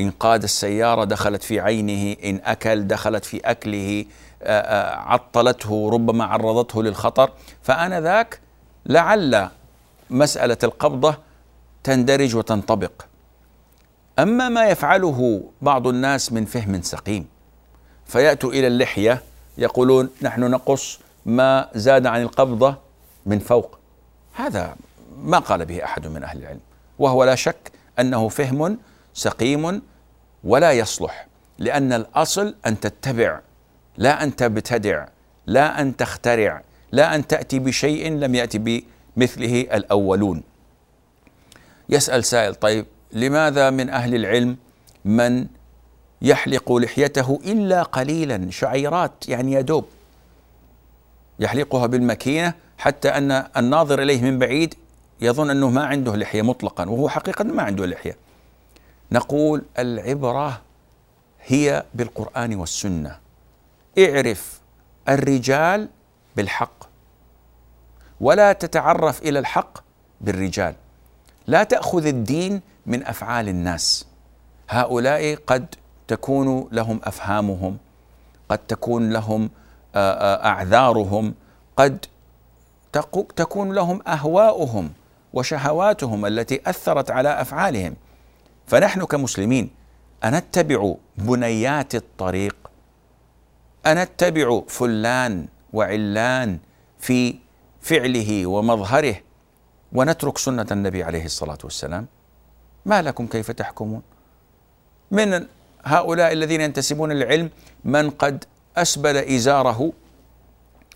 إن 0.00 0.10
قاد 0.10 0.42
السيارة 0.42 1.04
دخلت 1.04 1.42
في 1.42 1.60
عينه 1.60 2.16
إن 2.24 2.40
أكل 2.44 2.86
دخلت 2.86 3.24
في 3.24 3.40
أكله 3.44 4.04
عطلته 5.06 5.90
ربما 5.92 6.24
عرضته 6.24 6.82
للخطر. 6.82 7.30
فانذاك 7.62 8.40
لعل 8.86 9.48
مسألة 10.10 10.58
القبضة 10.64 11.18
تندرج 11.84 12.36
وتنطبق. 12.36 12.92
أما 14.18 14.48
ما 14.48 14.68
يفعله 14.68 15.42
بعض 15.62 15.86
الناس 15.86 16.32
من 16.32 16.44
فهم 16.44 16.82
سقيم. 16.82 17.26
فيأتوا 18.06 18.50
إلى 18.52 18.66
اللحية 18.66 19.22
يقولون 19.58 20.10
نحن 20.22 20.50
نقص 20.50 20.98
ما 21.26 21.68
زاد 21.74 22.06
عن 22.06 22.22
القبضة 22.22 22.76
من 23.26 23.38
فوق. 23.38 23.78
هذا 24.34 24.76
ما 25.22 25.38
قال 25.38 25.64
به 25.64 25.84
أحد 25.84 26.06
من 26.06 26.22
أهل 26.22 26.38
العلم. 26.38 26.60
وهو 26.98 27.24
لا 27.24 27.34
شك 27.34 27.72
أنه 27.98 28.28
فهم 28.28 28.78
سقيم 29.16 29.82
ولا 30.44 30.72
يصلح 30.72 31.26
لأن 31.58 31.92
الأصل 31.92 32.54
أن 32.66 32.80
تتبع 32.80 33.40
لا 33.96 34.22
أن 34.22 34.36
تبتدع 34.36 35.06
لا 35.46 35.80
أن 35.80 35.96
تخترع 35.96 36.62
لا 36.92 37.14
أن 37.14 37.26
تأتي 37.26 37.58
بشيء 37.58 38.12
لم 38.12 38.34
يأتي 38.34 38.82
بمثله 39.16 39.60
الأولون. 39.60 40.42
يسأل 41.88 42.24
سائل 42.24 42.54
طيب 42.54 42.86
لماذا 43.12 43.70
من 43.70 43.90
أهل 43.90 44.14
العلم 44.14 44.56
من 45.04 45.46
يحلق 46.22 46.72
لحيته 46.72 47.38
إلا 47.44 47.82
قليلا؟ 47.82 48.50
شعيرات 48.50 49.28
يعني 49.28 49.52
يدوب 49.52 49.84
يحلقها 51.38 51.86
بالماكينة 51.86 52.54
حتى 52.78 53.08
أن 53.08 53.30
الناظر 53.56 54.02
إليه 54.02 54.22
من 54.22 54.38
بعيد 54.38 54.74
يظن 55.20 55.50
أنه 55.50 55.70
ما 55.70 55.84
عنده 55.84 56.16
لحية 56.16 56.42
مطلقا 56.42 56.88
وهو 56.88 57.08
حقيقه 57.08 57.44
ما 57.44 57.62
عنده 57.62 57.86
لحية. 57.86 58.25
نقول 59.12 59.64
العبرة 59.78 60.60
هي 61.44 61.84
بالقرآن 61.94 62.54
والسنة. 62.54 63.18
اعرف 63.98 64.60
الرجال 65.08 65.88
بالحق. 66.36 66.84
ولا 68.20 68.52
تتعرف 68.52 69.22
إلى 69.22 69.38
الحق 69.38 69.78
بالرجال. 70.20 70.74
لا 71.46 71.62
تأخذ 71.62 72.06
الدين 72.06 72.60
من 72.86 73.06
أفعال 73.06 73.48
الناس. 73.48 74.06
هؤلاء 74.68 75.34
قد 75.46 75.74
تكون 76.08 76.68
لهم 76.72 77.00
أفهامهم 77.04 77.78
قد 78.48 78.58
تكون 78.58 79.10
لهم 79.10 79.50
أعذارهم 79.96 81.34
قد 81.76 82.06
تكون 83.36 83.72
لهم 83.72 84.02
أهواؤهم 84.06 84.92
وشهواتهم 85.32 86.26
التي 86.26 86.60
أثرت 86.66 87.10
على 87.10 87.40
أفعالهم. 87.40 87.96
فنحن 88.66 89.04
كمسلمين 89.04 89.70
أنتبع 90.24 90.94
بنيات 91.18 91.94
الطريق؟ 91.94 92.56
أنتبع 93.86 94.62
فلان 94.68 95.46
وعلان 95.72 96.58
في 96.98 97.34
فعله 97.80 98.46
ومظهره 98.46 99.16
ونترك 99.92 100.38
سنة 100.38 100.66
النبي 100.70 101.02
عليه 101.02 101.24
الصلاة 101.24 101.58
والسلام؟ 101.64 102.06
ما 102.86 103.02
لكم 103.02 103.26
كيف 103.26 103.50
تحكمون؟ 103.50 104.02
من 105.10 105.46
هؤلاء 105.84 106.32
الذين 106.32 106.60
ينتسبون 106.60 107.12
للعلم 107.12 107.50
من 107.84 108.10
قد 108.10 108.44
أسبل 108.76 109.16
إزاره 109.16 109.92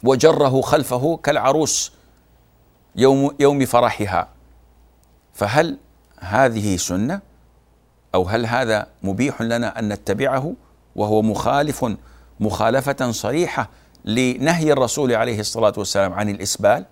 وجره 0.02 0.60
خلفه 0.60 1.16
كالعروس 1.16 1.92
يوم 2.96 3.36
يوم 3.40 3.64
فرحها. 3.66 4.28
فهل 5.34 5.78
هذه 6.18 6.76
سنة؟ 6.76 7.29
أو 8.14 8.22
هل 8.22 8.46
هذا 8.46 8.86
مبيح 9.02 9.42
لنا 9.42 9.78
أن 9.78 9.88
نتبعه 9.88 10.52
وهو 10.96 11.22
مخالف 11.22 11.86
مخالفة 12.40 13.10
صريحة 13.10 13.70
لنهي 14.04 14.72
الرسول 14.72 15.12
عليه 15.12 15.40
الصلاة 15.40 15.72
والسلام 15.76 16.12
عن 16.12 16.28
الإسبال؟ 16.28 16.84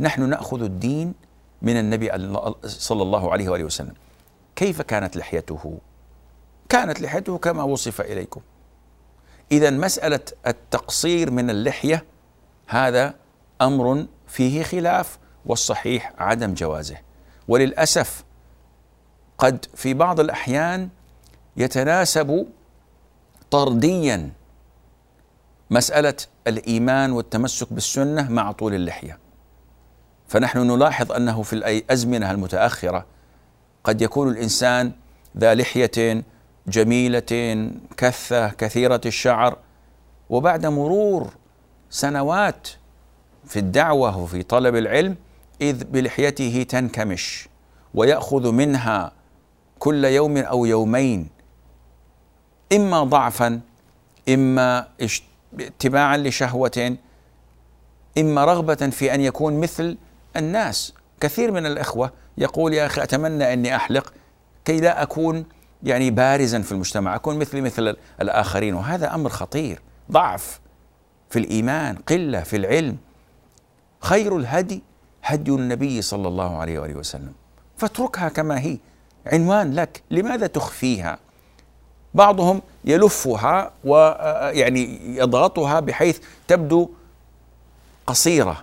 نحن 0.00 0.28
نأخذ 0.28 0.62
الدين 0.62 1.14
من 1.62 1.76
النبي 1.76 2.10
صلى 2.64 3.02
الله 3.02 3.32
عليه 3.32 3.48
وآله 3.48 3.64
وسلم. 3.64 3.94
كيف 4.56 4.82
كانت 4.82 5.16
لحيته؟ 5.16 5.78
كانت 6.68 7.00
لحيته 7.00 7.38
كما 7.38 7.62
وصف 7.62 8.00
إليكم. 8.00 8.40
اذا 9.52 9.70
مسألة 9.70 10.20
التقصير 10.46 11.30
من 11.30 11.50
اللحية 11.50 12.04
هذا 12.66 13.14
أمر 13.60 14.06
فيه 14.28 14.62
خلاف 14.62 15.18
والصحيح 15.46 16.12
عدم 16.18 16.54
جوازه. 16.54 16.96
وللأسف 17.48 18.24
قد 19.40 19.66
في 19.74 19.94
بعض 19.94 20.20
الأحيان 20.20 20.88
يتناسب 21.56 22.46
طرديا 23.50 24.32
مسألة 25.70 26.14
الإيمان 26.46 27.12
والتمسك 27.12 27.72
بالسنة 27.72 28.30
مع 28.30 28.52
طول 28.52 28.74
اللحية. 28.74 29.18
فنحن 30.28 30.58
نلاحظ 30.58 31.12
أنه 31.12 31.42
في 31.42 31.52
الازمنه 31.52 32.30
المتأخرة 32.30 33.06
قد 33.84 34.02
يكون 34.02 34.28
الإنسان 34.28 34.92
ذا 35.38 35.54
لحية 35.54 36.24
جميلة 36.66 37.70
كثة 37.96 38.48
كثيرة 38.48 39.00
الشعر 39.06 39.58
وبعد 40.30 40.66
مرور 40.66 41.32
سنوات 41.90 42.68
في 43.44 43.58
الدعوة 43.58 44.18
وفي 44.18 44.42
طلب 44.42 44.76
العلم 44.76 45.16
إذ 45.60 45.84
بلحيته 45.84 46.66
تنكمش 46.68 47.48
ويأخذ 47.94 48.52
منها 48.52 49.19
كل 49.80 50.04
يوم 50.04 50.36
أو 50.36 50.64
يومين 50.64 51.28
إما 52.72 53.04
ضعفا 53.04 53.60
إما 54.28 54.88
اتباعا 55.60 56.16
لشهوة 56.16 56.96
إما 58.18 58.44
رغبة 58.44 58.74
في 58.74 59.14
أن 59.14 59.20
يكون 59.20 59.60
مثل 59.60 59.96
الناس. 60.36 60.94
كثير 61.20 61.50
من 61.52 61.66
الإخوة 61.66 62.12
يقول 62.38 62.74
يا 62.74 62.86
أخي 62.86 63.02
أتمنى 63.02 63.52
أني 63.52 63.76
أحلق 63.76 64.12
كي 64.64 64.80
لا 64.80 65.02
أكون 65.02 65.44
يعني 65.82 66.10
بارزا 66.10 66.62
في 66.62 66.72
المجتمع 66.72 67.14
أكون 67.14 67.38
مثلي 67.38 67.60
مثل 67.60 67.96
الآخرين. 68.20 68.74
وهذا 68.74 69.14
أمر 69.14 69.30
خطير. 69.30 69.80
ضعف 70.12 70.60
في 71.30 71.38
الإيمان 71.38 71.96
قلة 71.96 72.40
في 72.40 72.56
العلم. 72.56 72.96
خير 74.00 74.36
الهدي 74.36 74.82
هدي 75.22 75.50
النبي 75.50 76.02
صلى 76.02 76.28
الله 76.28 76.58
عليه 76.58 76.78
وآله 76.78 76.94
وسلم. 76.94 77.32
فاتركها 77.76 78.28
كما 78.28 78.60
هي. 78.60 78.78
عنوان 79.26 79.74
لك 79.74 80.02
لماذا 80.10 80.46
تخفيها؟ 80.46 81.18
بعضهم 82.14 82.62
يلفها 82.84 83.72
ويعني 83.84 85.16
يضغطها 85.16 85.80
بحيث 85.80 86.18
تبدو 86.48 86.90
قصيرة. 88.06 88.62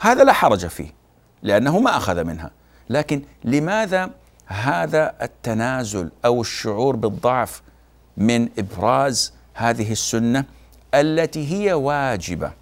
هذا 0.00 0.24
لا 0.24 0.32
حرج 0.32 0.66
فيه 0.66 0.94
لأنه 1.42 1.78
ما 1.78 1.96
أخذ 1.96 2.24
منها. 2.24 2.50
لكن 2.90 3.22
لماذا 3.44 4.10
هذا 4.46 5.14
التنازل 5.22 6.10
أو 6.24 6.40
الشعور 6.40 6.96
بالضعف 6.96 7.62
من 8.16 8.48
إبراز 8.58 9.32
هذه 9.54 9.92
السنة 9.92 10.44
التي 10.94 11.52
هي 11.52 11.72
واجبة؟ 11.72 12.52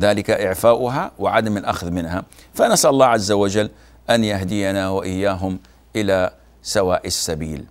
ذلك 0.00 0.30
إعفاؤها 0.30 1.12
وعدم 1.18 1.56
الأخذ 1.56 1.90
منها. 1.90 2.24
فنسأل 2.54 2.90
الله 2.90 3.06
عز 3.06 3.32
وجل 3.32 3.70
أن 4.10 4.24
يهدينا 4.24 4.88
وإياهم 4.88 5.60
إلى 5.96 6.34
سواء 6.62 7.06
السبيل. 7.06 7.66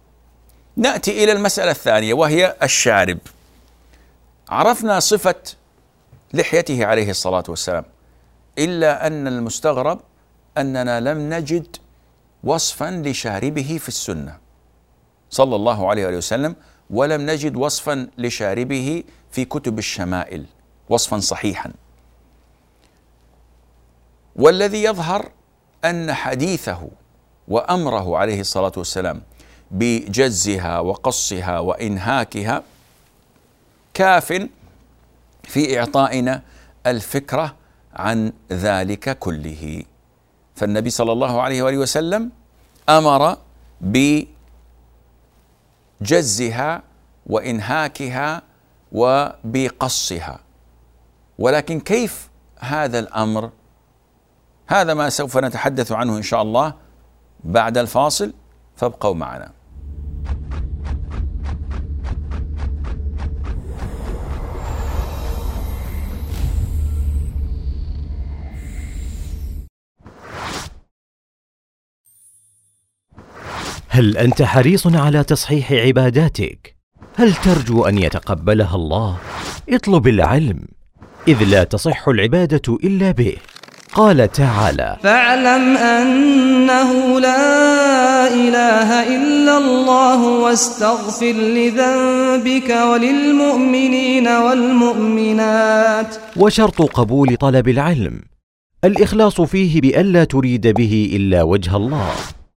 نأتي 0.75 1.23
إلى 1.23 1.31
المسألة 1.31 1.71
الثانية 1.71 2.13
وهي 2.13 2.55
الشارب. 2.63 3.17
عرفنا 4.49 4.99
صفة 4.99 5.35
لحيته 6.33 6.85
عليه 6.85 7.09
الصلاة 7.09 7.43
والسلام 7.49 7.85
إلا 8.57 9.07
أن 9.07 9.27
المستغرب 9.27 9.99
أننا 10.57 10.99
لم 10.99 11.33
نجد 11.33 11.77
وصفا 12.43 13.01
لشاربه 13.05 13.77
في 13.81 13.87
السنة. 13.87 14.37
صلى 15.29 15.55
الله 15.55 15.89
عليه 15.89 16.17
وسلم 16.17 16.55
ولم 16.89 17.29
نجد 17.29 17.55
وصفا 17.55 18.07
لشاربه 18.17 19.03
في 19.31 19.45
كتب 19.45 19.79
الشمائل 19.79 20.45
وصفا 20.89 21.19
صحيحا. 21.19 21.71
والذي 24.35 24.83
يظهر 24.83 25.31
أن 25.85 26.13
حديثه 26.13 26.87
وأمره 27.47 28.17
عليه 28.17 28.41
الصلاة 28.41 28.71
والسلام 28.77 29.21
بجزها 29.71 30.79
وقصها 30.79 31.59
وإنهاكها 31.59 32.63
كاف 33.93 34.47
في 35.43 35.79
إعطائنا 35.79 36.41
الفكرة 36.87 37.55
عن 37.93 38.33
ذلك 38.51 39.17
كله. 39.19 39.83
فالنبي 40.55 40.89
صلى 40.89 41.11
الله 41.11 41.41
عليه 41.41 41.63
وآله 41.63 41.77
وسلم 41.77 42.31
أمر 42.89 43.37
بجزها 46.01 46.83
وإنهاكها 47.25 48.41
وبقصها. 48.91 50.39
ولكن 51.39 51.79
كيف 51.79 52.29
هذا 52.59 52.99
الأمر؟ 52.99 53.49
هذا 54.67 54.93
ما 54.93 55.09
سوف 55.09 55.37
نتحدث 55.37 55.91
عنه 55.91 56.17
إن 56.17 56.21
شاء 56.21 56.41
الله 56.41 56.73
بعد 57.43 57.77
الفاصل. 57.77 58.33
فابقوا 58.75 59.15
معنا. 59.15 59.51
هل 73.89 74.17
أنت 74.17 74.41
حريص 74.41 74.87
على 74.87 75.23
تصحيح 75.23 75.71
عباداتك؟ 75.71 76.75
هل 77.15 77.33
ترجو 77.33 77.85
أن 77.85 77.97
يتقبلها 77.97 78.75
الله؟ 78.75 79.17
اطلب 79.69 80.07
العلم 80.07 80.67
إذ 81.27 81.43
لا 81.43 81.63
تصح 81.63 82.07
العبادة 82.07 82.77
إلا 82.83 83.11
به. 83.11 83.37
قال 83.95 84.31
تعالى 84.31 84.97
فاعلم 85.03 85.77
أنه 85.77 87.19
لا 87.19 88.27
إله 88.33 89.15
إلا 89.15 89.57
الله 89.57 90.23
واستغفر 90.23 91.31
لذنبك 91.31 92.69
وللمؤمنين 92.69 94.27
والمؤمنات. 94.27 96.15
وشرط 96.37 96.81
قبول 96.81 97.35
طلب 97.35 97.67
العلم. 97.69 98.21
الإخلاص 98.83 99.41
فيه 99.41 99.81
بالا 99.81 100.23
تريد 100.23 100.67
به 100.67 101.11
إلا 101.15 101.43
وجه 101.43 101.77
الله. 101.77 102.11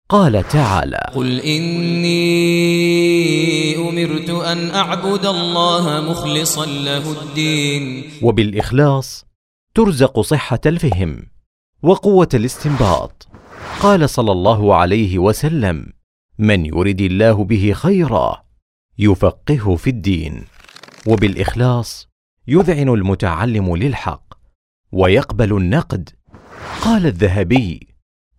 قال 0.09 0.47
تعالى 0.47 1.11
قل 1.15 1.39
إني 1.39 2.29
أمرت 3.89 4.29
أن 4.29 4.71
أعبد 4.71 5.25
الله 5.25 6.01
مخلصا 6.09 6.65
له 6.65 7.11
الدين. 7.11 8.03
وبالإخلاص 8.21 9.32
ترزق 9.75 10.21
صحة 10.21 10.59
الفهم 10.65 11.23
وقوة 11.83 12.29
الاستنباط. 12.33 13.27
قال 13.79 14.09
صلى 14.09 14.31
الله 14.31 14.75
عليه 14.75 15.19
وسلم 15.19 15.93
من 16.39 16.65
يرد 16.65 17.01
الله 17.01 17.43
به 17.43 17.73
خيرا 17.73 18.43
يفقهه 18.97 19.75
في 19.75 19.89
الدين 19.89 20.43
وبالإخلاص 21.07 22.09
يذعن 22.47 22.89
المتعلم 22.89 23.75
للحق 23.75 24.33
ويقبل 24.91 25.57
النقد. 25.57 26.09
قال 26.81 27.05
الذهبي 27.05 27.87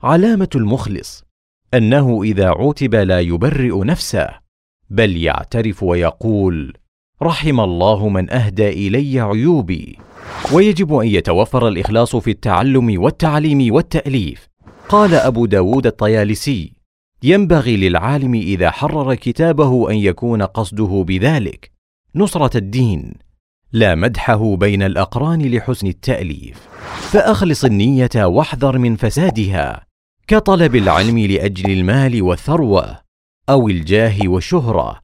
علامة 0.03 0.51
المخلص 0.55 1.25
أنه 1.75 2.23
إذا 2.23 2.49
عوتب 2.49 2.95
لا 2.95 3.21
يبرئ 3.21 3.85
نفسه 3.85 4.29
بل 4.91 5.17
يعترف 5.17 5.83
ويقول 5.83 6.77
رحم 7.25 7.61
الله 7.61 8.09
من 8.09 8.31
أهدى 8.31 8.69
إلي 8.69 9.21
عيوبي. 9.21 9.99
ويجب 10.53 10.95
أن 10.95 11.07
يتوفر 11.07 11.69
الإخلاص 11.69 12.17
في 12.17 12.31
التعلم 12.31 13.03
والتعليم 13.03 13.75
والتأليف. 13.75 14.49
قال 14.89 15.15
أبو 15.15 15.47
داود 15.47 15.87
الطيالسي 15.87 16.73
ينبغي 17.23 17.77
للعالم 17.77 18.35
إذا 18.35 18.71
حرر 18.71 19.15
كتابه 19.15 19.91
أن 19.91 19.97
يكون 19.97 20.43
قصده 20.43 21.05
بذلك. 21.09 21.71
نصرة 22.15 22.57
الدين 22.57 23.15
لا 23.73 23.95
مدحه 23.95 24.57
بين 24.57 24.83
الأقران 24.83 25.43
لحسن 25.43 25.87
التأليف. 25.87 26.69
فأخلص 27.01 27.65
النية 27.65 28.11
واحذر 28.17 28.79
من 28.79 28.97
فسادها. 28.97 29.87
كطلب 30.27 30.77
العلم 30.77 31.19
لأجل 31.19 31.71
المال 31.71 32.23
والثروة 32.23 32.99
أو 33.49 33.69
الجاه 33.69 34.29
والشهره 34.29 35.01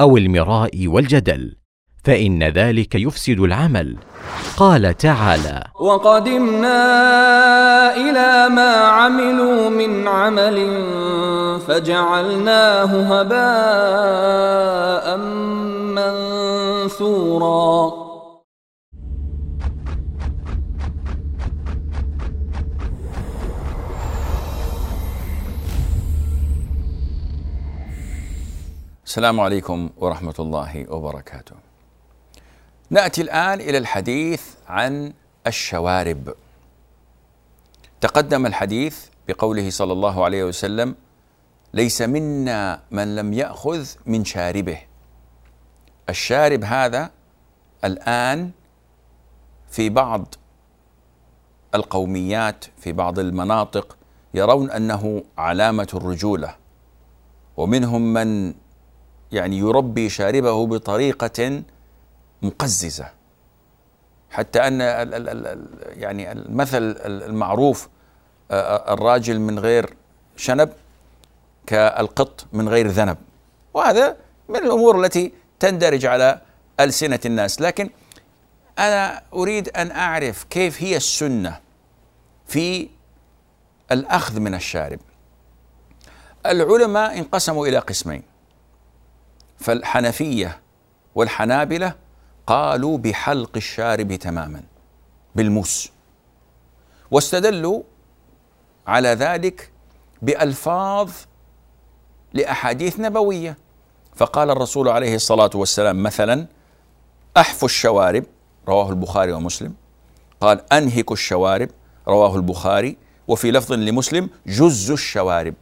أو 0.00 0.16
المراء 0.16 0.86
والجدل. 0.86 1.56
فإن 2.04 2.42
ذلك 2.42 2.94
يفسد 2.94 3.40
العمل 3.40 3.96
قال 4.56 4.96
تعالى 4.96 5.64
وقدمنا 5.80 6.76
إلى 7.96 8.54
ما 8.54 8.74
عملوا 8.76 9.68
من 9.70 10.08
عمل 10.08 10.56
فجعلناه 11.66 13.20
هباء 13.20 15.16
منثورا 15.96 18.04
السلام 29.06 29.40
عليكم 29.40 29.90
ورحمة 29.96 30.34
الله 30.38 30.86
وبركاته. 30.90 31.63
نأتي 32.90 33.22
الآن 33.22 33.60
إلى 33.60 33.78
الحديث 33.78 34.42
عن 34.68 35.12
الشوارب. 35.46 36.34
تقدم 38.00 38.46
الحديث 38.46 39.06
بقوله 39.28 39.70
صلى 39.70 39.92
الله 39.92 40.24
عليه 40.24 40.44
وسلم: 40.44 40.94
ليس 41.74 42.02
منا 42.02 42.82
من 42.90 43.16
لم 43.16 43.32
يأخذ 43.32 43.88
من 44.06 44.24
شاربه. 44.24 44.78
الشارب 46.08 46.64
هذا 46.64 47.10
الآن 47.84 48.50
في 49.70 49.88
بعض 49.88 50.34
القوميات 51.74 52.64
في 52.76 52.92
بعض 52.92 53.18
المناطق 53.18 53.96
يرون 54.34 54.70
أنه 54.70 55.22
علامة 55.38 55.88
الرجولة 55.94 56.56
ومنهم 57.56 58.12
من 58.12 58.54
يعني 59.32 59.58
يربي 59.58 60.08
شاربه 60.08 60.66
بطريقة 60.66 61.62
مقززة. 62.42 63.10
حتى 64.30 64.60
أن 64.60 64.80
يعني 65.96 66.32
المثل 66.32 66.96
المعروف 67.04 67.88
الراجل 68.50 69.40
من 69.40 69.58
غير 69.58 69.94
شنب 70.36 70.72
كالقط 71.66 72.46
من 72.52 72.68
غير 72.68 72.88
ذنب. 72.88 73.16
وهذا 73.74 74.16
من 74.48 74.56
الأمور 74.56 75.04
التي 75.04 75.32
تندرج 75.60 76.06
على 76.06 76.40
ألسنة 76.80 77.20
الناس. 77.26 77.60
لكن 77.60 77.90
أنا 78.78 79.22
أريد 79.32 79.68
أن 79.68 79.90
أعرف 79.90 80.44
كيف 80.44 80.82
هي 80.82 80.96
السنة 80.96 81.60
في 82.46 82.88
الأخذ 83.92 84.40
من 84.40 84.54
الشارب. 84.54 85.00
العلماء 86.46 87.18
انقسموا 87.18 87.66
إلى 87.66 87.78
قسمين 87.78 88.22
فالحنفية 89.58 90.60
والحنابلة 91.14 91.94
قالوا 92.46 92.98
بحلق 92.98 93.50
الشارب 93.56 94.14
تماما 94.14 94.62
بالموس. 95.34 95.90
واستدلوا 97.10 97.82
على 98.86 99.08
ذلك 99.08 99.70
بألفاظ 100.22 101.10
لأحاديث 102.32 103.00
نبوية. 103.00 103.56
فقال 104.16 104.50
الرسول 104.50 104.88
عليه 104.88 105.14
الصلاة 105.14 105.50
والسلام 105.54 106.02
مثلا 106.02 106.46
أحفوا 107.36 107.68
الشوارب 107.68 108.24
رواه 108.68 108.90
البخاري 108.90 109.32
ومسلم. 109.32 109.74
قال 110.40 110.72
أنهكوا 110.72 111.16
الشوارب 111.16 111.68
رواه 112.08 112.36
البخاري. 112.36 112.96
وفي 113.28 113.50
لفظ 113.50 113.72
لمسلم 113.72 114.30
جز 114.46 114.90
الشوارب. 114.90 115.54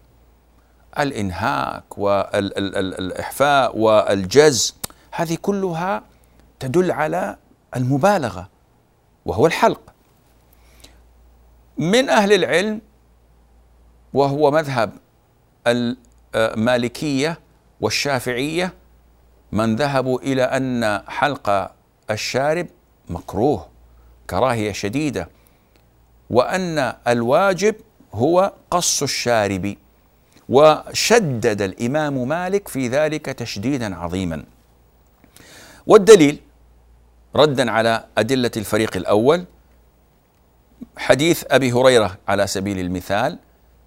الإنهاك 0.99 1.99
والإحفاء 1.99 3.79
والجز 3.79 4.75
هذه 5.11 5.39
كلها 5.43 6.03
تدل 6.63 6.91
على 6.91 7.37
المبالغة 7.77 8.49
وهو 9.27 9.47
الحلق. 9.47 9.81
من 11.79 12.09
أهل 12.09 12.33
العلم 12.33 12.81
وهو 14.15 14.51
مذهب 14.51 14.93
المالكية 15.67 17.39
والشافعية 17.81 18.73
من 19.53 19.77
ذهبوا 19.77 20.21
إلى 20.21 20.43
أن 20.43 21.03
حلق 21.09 21.73
الشارب 22.11 22.67
مكروه 23.09 23.69
كراهية 24.31 24.73
شديدة 24.73 25.29
وأن 26.31 26.95
الواجب 27.09 27.75
هو 28.15 28.53
قص 28.71 29.03
الشارب 29.03 29.77
وشدد 30.49 31.63
الإمام 31.63 32.29
مالك 32.29 32.69
في 32.69 32.89
ذلك 32.89 33.27
تشديدا 33.27 33.97
عظيما. 33.97 34.45
والدليل 35.87 36.41
ردا 37.37 37.71
على 37.71 38.05
أدلة 38.19 38.51
الفريق 38.57 38.97
الأول. 38.97 39.45
حديث 40.97 41.45
أبي 41.51 41.73
هريرة 41.73 42.19
على 42.29 42.47
سبيل 42.47 42.79
المثال 42.79 43.39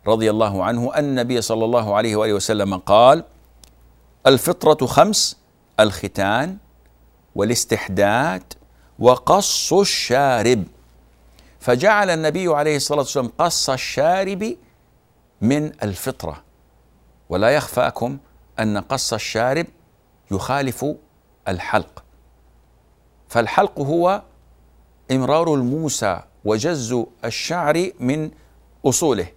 رضي 0.08 0.30
الله 0.30 0.64
عنه 0.64 0.94
أن 0.96 1.04
النبي 1.04 1.42
صلى 1.42 1.66
الله 1.66 1.96
عليه 1.96 2.16
وآله 2.16 2.34
وسلم 2.34 2.78
قال 2.78 3.24
الفطرة 4.28 4.86
خمس 4.86 5.38
الختان 5.80 6.58
والاستحداد 7.36 8.54
وقص 9.00 9.74
الشارب. 9.74 10.64
فجعل 11.60 12.10
النبي 12.10 12.48
عليه 12.48 12.76
الصلاة 12.76 13.00
والسلام 13.00 13.32
قص 13.38 13.70
الشارب 13.70 14.56
من 15.42 15.84
الفطرة. 15.84 16.44
ولا 17.30 17.50
يخفاكم 17.50 18.18
أن 18.60 18.78
قص 18.78 19.14
الشارب 19.14 19.66
يخالف 20.32 20.86
الحلق. 21.48 22.05
فالحلق 23.36 23.80
هو 23.80 24.22
إمرار 25.12 25.54
الموسى 25.54 26.20
وجز 26.46 27.04
الشعر 27.26 27.90
من 28.00 28.32
أصوله 28.86 29.28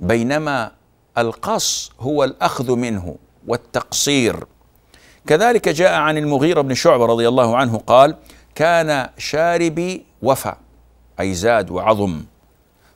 بينما 0.00 0.72
القص 1.18 1.92
هو 2.00 2.24
الأخذ 2.24 2.76
منه 2.76 3.16
والتقصير. 3.46 4.44
كذلك 5.26 5.68
جاء 5.68 5.92
عن 5.94 6.18
المغيرة 6.18 6.60
بن 6.60 6.74
شعبة 6.74 7.06
رضي 7.06 7.28
الله 7.28 7.56
عنه 7.56 7.78
قال 7.78 8.16
كان 8.54 9.10
شاربي 9.18 10.04
وفى 10.22 10.54
أي 11.20 11.34
زاد 11.34 11.70
وعظم 11.70 12.24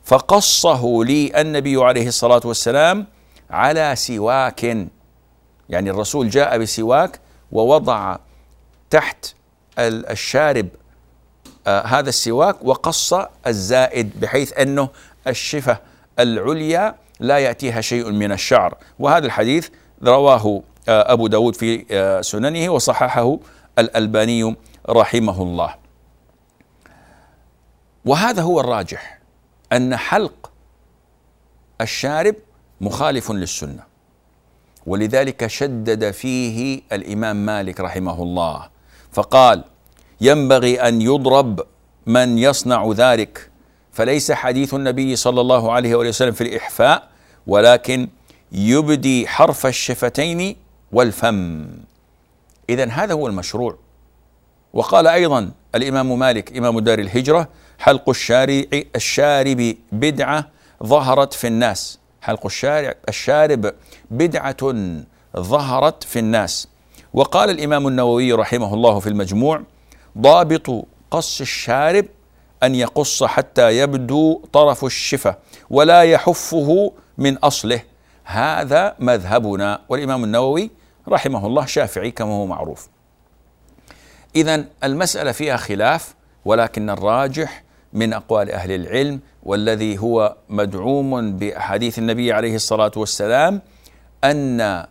فقصه 0.04 1.04
لي 1.04 1.40
النبي 1.40 1.84
عليه 1.84 2.08
الصلاة 2.08 2.42
والسلام 2.44 3.06
على 3.50 3.96
سواك. 3.96 4.64
يعني 5.68 5.90
الرسول 5.90 6.30
جاء 6.30 6.58
بسواك 6.58 7.20
ووضع 7.52 8.16
تحت 8.90 9.34
الشارب 9.78 10.68
آه 11.66 11.86
هذا 11.86 12.08
السواك 12.08 12.64
وقص 12.64 13.14
الزائد 13.46 14.20
بحيث 14.20 14.58
أنه 14.58 14.88
الشفة 15.26 15.78
العليا 16.18 16.94
لا 17.20 17.38
يأتيها 17.38 17.80
شيء 17.80 18.10
من 18.10 18.32
الشعر. 18.32 18.78
وهذا 18.98 19.26
الحديث 19.26 19.68
رواه 20.02 20.62
آه 20.88 21.12
أبو 21.12 21.26
داود 21.26 21.54
في 21.54 21.84
آه 21.90 22.20
سننه 22.20 22.70
وصححه 22.70 23.38
الألباني 23.78 24.56
رحمه 24.88 25.42
الله. 25.42 25.74
وهذا 28.04 28.42
هو 28.42 28.60
الراجح 28.60 29.18
أن 29.72 29.96
حلق 29.96 30.50
الشارب 31.80 32.34
مخالف 32.80 33.30
للسنة. 33.30 33.84
ولذلك 34.86 35.46
شدد 35.46 36.10
فيه 36.10 36.82
الإمام 36.92 37.46
مالك 37.46 37.80
رحمه 37.80 38.22
الله. 38.22 38.68
فقال 39.12 39.64
ينبغي 40.20 40.80
أن 40.80 41.02
يضرب 41.02 41.60
من 42.06 42.38
يصنع 42.38 42.92
ذلك. 42.92 43.50
فليس 43.92 44.32
حديث 44.32 44.74
النبي 44.74 45.16
صلى 45.16 45.40
الله 45.40 45.72
عليه 45.72 45.94
وسلم 45.94 46.32
في 46.32 46.40
الإحفاء 46.40 47.08
ولكن 47.46 48.08
يبدي 48.52 49.28
حرف 49.28 49.66
الشفتين 49.66 50.56
والفم. 50.92 51.66
إذا 52.68 52.88
هذا 52.88 53.14
هو 53.14 53.26
المشروع. 53.26 53.76
وقال 54.72 55.06
أيضا 55.06 55.50
الإمام 55.74 56.18
مالك 56.18 56.56
إمام 56.56 56.80
دار 56.80 56.98
الهجرة 56.98 57.48
حلق 57.78 58.08
الشارع 58.08 58.62
الشارب 58.96 59.74
بدعة 59.92 60.48
ظهرت 60.82 61.32
في 61.32 61.46
الناس. 61.46 61.98
حلق 62.20 62.46
الشارع 62.46 62.94
الشارب 63.08 63.74
بدعة 64.10 64.56
ظهرت 65.36 66.04
في 66.04 66.18
الناس. 66.18 66.68
وقال 67.14 67.50
الإمام 67.50 67.88
النووي 67.88 68.32
رحمه 68.32 68.74
الله 68.74 68.98
في 68.98 69.06
المجموع 69.08 69.62
ضابط 70.18 70.86
قص 71.10 71.40
الشارب 71.40 72.06
أن 72.62 72.74
يقص 72.74 73.24
حتى 73.24 73.78
يبدو 73.78 74.42
طرف 74.52 74.84
الشفة 74.84 75.36
ولا 75.70 76.02
يحفه 76.02 76.92
من 77.18 77.36
أصله. 77.36 77.82
هذا 78.24 78.94
مذهبنا 78.98 79.80
والإمام 79.88 80.24
النووي 80.24 80.70
رحمه 81.08 81.46
الله 81.46 81.66
شافعي 81.66 82.10
كما 82.10 82.30
هو 82.30 82.46
معروف. 82.46 82.88
إذا 84.36 84.64
المسألة 84.84 85.32
فيها 85.32 85.56
خلاف 85.56 86.14
ولكن 86.44 86.90
الراجح 86.90 87.64
من 87.92 88.12
أقوال 88.12 88.50
أهل 88.50 88.70
العلم 88.72 89.20
والذي 89.42 89.98
هو 89.98 90.36
مدعوم 90.48 91.36
بأحاديث 91.36 91.98
النبي 91.98 92.32
عليه 92.32 92.54
الصلاة 92.54 92.92
والسلام 92.96 93.62
أن 94.24 94.86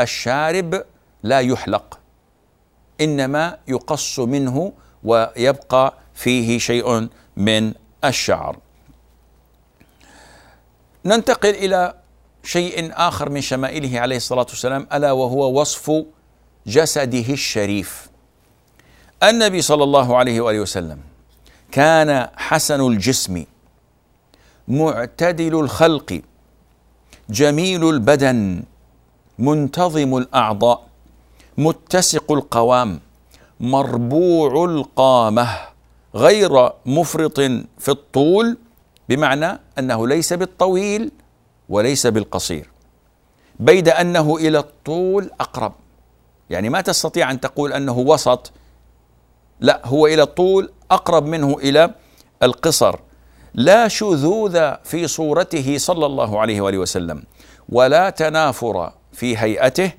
الشارب 0.00 0.84
لا 1.22 1.40
يحلق 1.40 1.98
إنما 3.00 3.58
يقص 3.68 4.18
منه 4.18 4.72
ويبقى 5.04 5.94
فيه 6.14 6.58
شيء 6.58 7.08
من 7.36 7.74
الشعر. 8.04 8.58
ننتقل 11.04 11.50
إلى 11.50 11.94
شيء 12.44 12.90
آخر 12.94 13.28
من 13.30 13.40
شمائله 13.40 14.00
عليه 14.00 14.16
الصلاة 14.16 14.46
والسلام 14.48 14.86
ألا 14.92 15.12
وهو 15.12 15.60
وصف 15.60 16.04
جسده 16.66 17.32
الشريف. 17.32 18.08
النبي 19.22 19.62
صلى 19.62 19.84
الله 19.84 20.16
عليه 20.16 20.40
وآله 20.40 20.60
وسلم 20.60 21.00
كان 21.72 22.28
حسن 22.36 22.86
الجسم 22.86 23.44
معتدل 24.68 25.60
الخلق 25.60 26.20
جميل 27.30 27.88
البدن 27.88 28.62
منتظم 29.38 30.16
الأعضاء. 30.16 30.85
متسق 31.58 32.32
القوام 32.32 33.00
مربوع 33.60 34.64
القامة 34.64 35.48
غير 36.14 36.70
مفرط 36.86 37.40
في 37.78 37.88
الطول 37.88 38.58
بمعنى 39.08 39.60
أنه 39.78 40.08
ليس 40.08 40.32
بالطويل 40.32 41.10
وليس 41.68 42.06
بالقصير 42.06 42.70
بيد 43.60 43.88
أنه 43.88 44.36
إلى 44.36 44.58
الطول 44.58 45.30
أقرب. 45.40 45.72
يعني 46.50 46.68
ما 46.68 46.80
تستطيع 46.80 47.30
أن 47.30 47.40
تقول 47.40 47.72
أنه 47.72 47.98
وسط 47.98 48.52
لا 49.60 49.80
هو 49.84 50.06
إلى 50.06 50.22
الطول 50.22 50.72
أقرب 50.90 51.26
منه 51.26 51.56
إلى 51.58 51.94
القصر. 52.42 52.98
لا 53.54 53.88
شذوذ 53.88 54.74
في 54.84 55.06
صورته 55.06 55.78
صلى 55.78 56.06
الله 56.06 56.40
عليه 56.40 56.60
وآله 56.60 56.78
وسلم 56.78 57.22
ولا 57.68 58.10
تنافر 58.10 58.92
في 59.12 59.38
هيئته 59.38 59.92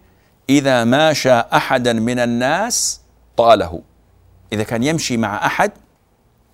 إذا 0.50 0.84
ماشى 0.84 1.34
أحدا 1.34 1.94
من 1.94 2.20
الناس 2.20 3.02
طاله. 3.38 3.82
إذا 4.54 4.64
كان 4.64 4.84
يمشي 4.84 5.18
مع 5.18 5.46
أحد 5.46 5.72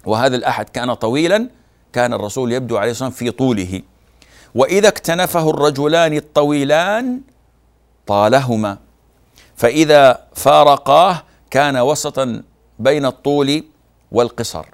وهذا 0.06 0.36
الأحد 0.36 0.70
كان 0.70 0.94
طويلا 0.94 1.50
كان 1.94 2.14
الرسول 2.14 2.52
يبدو 2.52 2.78
عليه 2.78 2.90
والسلام 2.90 3.12
في 3.12 3.32
طوله. 3.32 3.82
وإذا 4.56 4.88
اكتنفه 4.88 5.50
الرجلان 5.50 6.14
الطويلان 6.14 7.22
طالهما. 8.08 8.78
فإذا 9.56 10.28
فارقاه 10.36 11.24
كان 11.50 11.78
وسطا 11.78 12.44
بين 12.80 13.06
الطول 13.06 13.64
والقصر. 14.12 14.66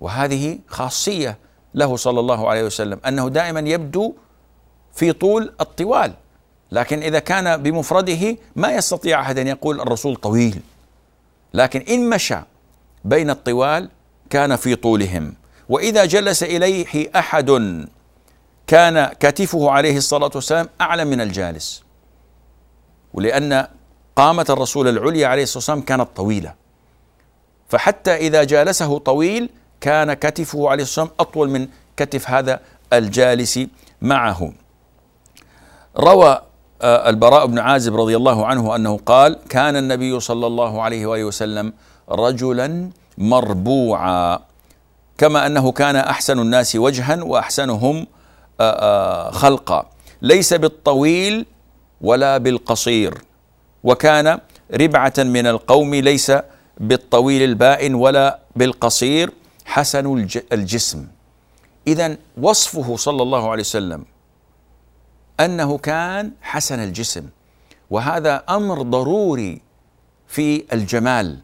وهذه 0.00 0.58
خاصية 0.68 1.38
له 1.74 1.96
صلى 1.96 2.20
الله 2.20 2.48
عليه 2.50 2.64
وسلم 2.64 3.00
أنه 3.08 3.28
دائما 3.28 3.60
يبدو 3.60 4.14
في 4.92 5.12
طول 5.12 5.54
الطوال. 5.60 6.12
لكن 6.72 7.02
إذا 7.02 7.18
كان 7.18 7.62
بمفرده 7.62 8.36
ما 8.56 8.72
يستطيع 8.72 9.20
أحد 9.20 9.38
أن 9.38 9.46
يقول 9.46 9.80
الرسول 9.80 10.16
طويل. 10.16 10.60
لكن 11.54 11.80
إن 11.80 12.10
مشى 12.10 12.38
بين 13.04 13.30
الطوال 13.30 13.90
كان 14.30 14.56
في 14.56 14.76
طولهم. 14.76 15.34
وإذا 15.68 16.04
جلس 16.04 16.42
إليه 16.42 17.10
أحد 17.18 17.50
كان 18.66 19.06
كتفه 19.20 19.70
عليه 19.70 19.96
الصلاة 19.96 20.30
والسلام 20.34 20.68
أعلى 20.80 21.04
من 21.04 21.20
الجالس. 21.20 21.82
ولأن 23.14 23.66
قامة 24.16 24.46
الرسول 24.50 24.88
العليا 24.88 25.28
عليه 25.28 25.42
الصلاة 25.42 25.58
والسلام 25.58 25.80
كانت 25.80 26.08
طويلة. 26.16 26.54
فحتى 27.68 28.16
إذا 28.16 28.44
جالسه 28.44 28.98
طويل 28.98 29.50
كان 29.80 30.12
كتفه 30.12 30.70
عليه 30.70 30.82
الصلاة 30.82 31.04
والسلام 31.04 31.28
أطول 31.28 31.50
من 31.50 31.68
كتف 31.96 32.30
هذا 32.30 32.60
الجالس 32.92 33.60
معه. 34.02 34.52
روى 35.98 36.42
البراء 36.82 37.46
بن 37.46 37.58
عازب 37.58 37.96
رضي 37.96 38.16
الله 38.16 38.46
عنه 38.46 38.76
أنه 38.76 39.00
قال: 39.06 39.38
كان 39.48 39.76
النبي 39.76 40.20
صلى 40.20 40.46
الله 40.46 40.82
عليه 40.82 41.06
وآله 41.06 41.24
وسلم 41.24 41.72
رجلا 42.10 42.90
مربوعا 43.18 44.38
كما 45.18 45.46
أنه 45.46 45.72
كان 45.72 45.96
أحسن 45.96 46.38
الناس 46.38 46.76
وجها 46.76 47.22
وأحسنهم 47.22 48.06
آه، 48.60 49.28
آه، 49.28 49.30
خلقا. 49.30 49.86
ليس 50.22 50.54
بالطويل 50.54 51.46
ولا 52.00 52.38
بالقصير 52.38 53.14
وكان 53.84 54.38
ربعة 54.74 55.12
من 55.18 55.46
القوم 55.46 55.94
ليس 55.94 56.32
بالطويل 56.80 57.42
البائن 57.42 57.94
ولا 57.94 58.38
بالقصير 58.56 59.30
حسن 59.64 60.28
الجسم. 60.52 61.06
اذا 61.86 62.16
وصفه 62.40 62.96
صلى 62.96 63.22
الله 63.22 63.50
عليه 63.50 63.62
وسلم 63.62 64.04
أنه 65.40 65.78
كان 65.78 66.32
حسن 66.42 66.78
الجسم. 66.78 67.28
وهذا 67.90 68.42
أمر 68.48 68.82
ضروري 68.82 69.60
في 70.28 70.64
الجمال 70.72 71.38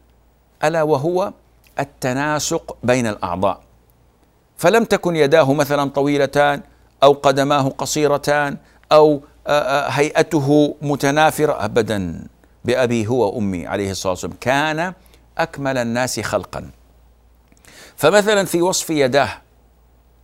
ألا 0.63 0.83
وهو 0.83 1.33
التناسق 1.79 2.77
بين 2.83 3.07
الأعضاء. 3.07 3.61
فلم 4.57 4.83
تكن 4.83 5.15
يداه 5.15 5.53
مثلا 5.53 5.89
طويلتان 5.89 6.61
أو 7.03 7.13
قدماه 7.13 7.69
قصيرتان 7.69 8.57
أو 8.91 9.21
هيئته 9.87 10.75
متنافرة 10.81 11.65
ابدا 11.65 12.27
بأبي 12.65 13.07
هو 13.07 13.35
وأمي 13.35 13.67
عليه 13.67 13.91
الصلاة 13.91 14.11
والسلام. 14.11 14.37
كان 14.41 14.93
أكمل 15.37 15.77
الناس 15.77 16.19
خلقا. 16.19 16.69
فمثلا 17.95 18.45
في 18.45 18.61
وصف 18.61 18.89
يداه 18.89 19.29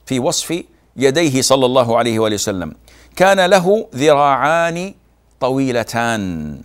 في 0.06 0.20
وصف 0.20 0.64
يديه 0.96 1.42
صلى 1.42 1.66
الله 1.66 1.98
عليه 1.98 2.20
وآله 2.20 2.36
وسلم 2.36 2.76
كان 3.20 3.46
له 3.46 3.88
ذراعان 3.96 4.94
طويلتان 5.40 6.62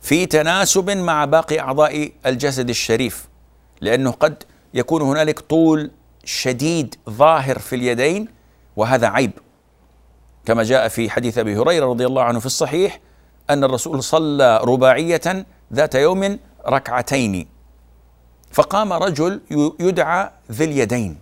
في 0.00 0.26
تناسب 0.26 0.90
مع 0.90 1.24
باقي 1.24 1.60
أعضاء 1.60 2.12
الجسد 2.26 2.68
الشريف 2.68 3.28
لأنه 3.80 4.10
قد 4.10 4.42
يكون 4.74 5.02
هنالك 5.02 5.40
طول 5.40 5.90
شديد 6.24 6.94
ظاهر 7.10 7.58
في 7.58 7.76
اليدين 7.76 8.28
وهذا 8.76 9.06
عيب. 9.08 9.30
كما 10.44 10.62
جاء 10.62 10.88
في 10.88 11.10
حديث 11.10 11.38
أبي 11.38 11.56
هريرة 11.56 11.86
رضي 11.86 12.06
الله 12.06 12.22
عنه 12.22 12.38
في 12.38 12.46
الصحيح 12.46 13.00
أن 13.50 13.64
الرسول 13.64 14.02
صلى 14.02 14.60
رباعية 14.64 15.46
ذات 15.72 15.94
يوم 15.94 16.38
ركعتين 16.68 17.46
فقام 18.52 18.92
رجل 18.92 19.40
يدعى 19.80 20.30
ذي 20.52 20.64
اليدين. 20.64 21.18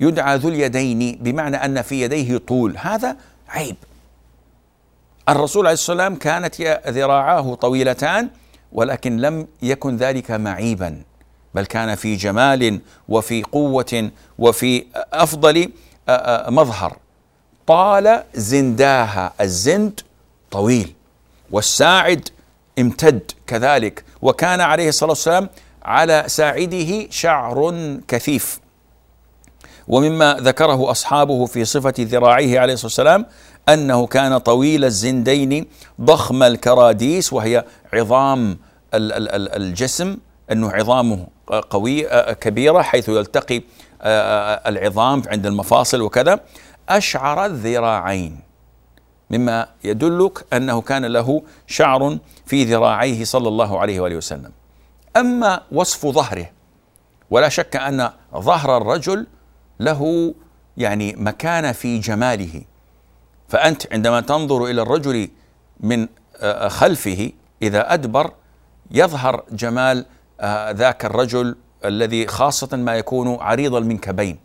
يدعى 0.00 0.36
ذو 0.36 0.48
اليدين 0.48 1.18
بمعنى 1.22 1.56
أن 1.56 1.82
في 1.82 2.02
يديه 2.02 2.38
طول. 2.38 2.76
هذا 2.78 3.16
عيب. 3.48 3.76
الرسول 5.28 5.66
عليه 5.66 5.72
والسلام 5.72 6.14
كانت 6.16 6.60
ذراعاه 6.88 7.54
طويلتان 7.54 8.28
ولكن 8.72 9.16
لم 9.16 9.46
يكن 9.62 9.96
ذلك 9.96 10.30
معيبا 10.30 11.02
بل 11.54 11.66
كان 11.66 11.94
في 11.94 12.16
جمال 12.16 12.80
وفي 13.08 13.42
قوة 13.42 14.10
وفي 14.38 14.84
أفضل 15.12 15.70
مظهر. 16.48 16.96
طال 17.66 18.22
زنداها 18.34 19.32
الزند 19.40 20.00
طويل 20.50 20.94
والساعد 21.50 22.28
امتد 22.78 23.30
كذلك 23.46 24.04
وكان 24.22 24.60
عليه 24.60 24.88
الصلاة 24.88 25.10
والسلام 25.10 25.48
على 25.82 26.24
ساعده 26.26 27.10
شعر 27.10 27.72
كثيف. 28.08 28.60
ومما 29.88 30.34
ذكره 30.40 30.90
أصحابه 30.90 31.46
في 31.46 31.64
صفة 31.64 31.94
ذراعيه 31.98 32.60
عليه 32.60 32.72
الصلاة 32.72 32.86
والسلام 32.86 33.26
أنه 33.68 34.06
كان 34.06 34.38
طويل 34.38 34.84
الزندين 34.84 35.66
ضخم 36.00 36.42
الكراديس 36.42 37.32
وهي 37.32 37.64
عظام 37.92 38.58
الجسم 38.94 40.16
أنه 40.52 40.70
عظامه 40.70 41.26
قوية 41.70 42.32
كبيرة 42.32 42.82
حيث 42.82 43.08
يلتقي 43.08 43.62
العظام 44.66 45.22
عند 45.26 45.46
المفاصل 45.46 46.02
وكذا. 46.02 46.40
أشعر 46.88 47.46
الذراعين 47.46 48.40
مما 49.30 49.68
يدلك 49.84 50.44
أنه 50.52 50.80
كان 50.80 51.04
له 51.04 51.42
شعر 51.66 52.18
في 52.46 52.64
ذراعيه 52.64 53.24
صلى 53.24 53.48
الله 53.48 53.80
عليه 53.80 54.00
وآله 54.00 54.16
وسلم. 54.16 54.52
أما 55.16 55.60
وصف 55.72 56.06
ظهره 56.06 56.50
ولا 57.30 57.48
شك 57.48 57.76
أن 57.76 58.10
ظهر 58.36 58.76
الرجل 58.76 59.26
له 59.80 60.34
يعني 60.76 61.14
مكانه 61.16 61.72
في 61.72 61.98
جماله. 61.98 62.62
فأنت 63.48 63.92
عندما 63.92 64.20
تنظر 64.20 64.64
إلى 64.64 64.82
الرجل 64.82 65.28
من 65.80 66.08
آه، 66.36 66.68
خلفه 66.68 67.32
إذا 67.62 67.94
أدبر 67.94 68.32
يظهر 68.90 69.44
جمال 69.50 70.06
آه، 70.40 70.70
ذاك 70.70 71.04
الرجل 71.04 71.56
الذي 71.84 72.26
خاصة 72.26 72.76
ما 72.76 72.96
يكون 72.96 73.36
عريض 73.40 73.74
المنكبين. 73.74 74.38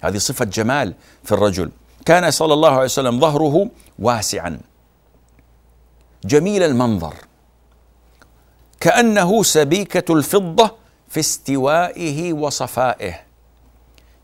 هذه 0.00 0.18
صفة 0.18 0.44
جمال 0.44 0.94
في 1.24 1.32
الرجل. 1.32 1.70
كان 2.06 2.30
صلى 2.30 2.54
الله 2.54 2.70
عليه 2.70 2.84
وسلم 2.84 3.20
ظهره 3.20 3.70
واسعا. 3.98 4.60
جميل 6.24 6.62
المنظر. 6.62 7.14
كأنه 8.80 9.42
سبيكة 9.42 10.14
الفضة 10.14 10.74
في 11.08 11.20
استوائه 11.20 12.32
وصفائه. 12.32 13.29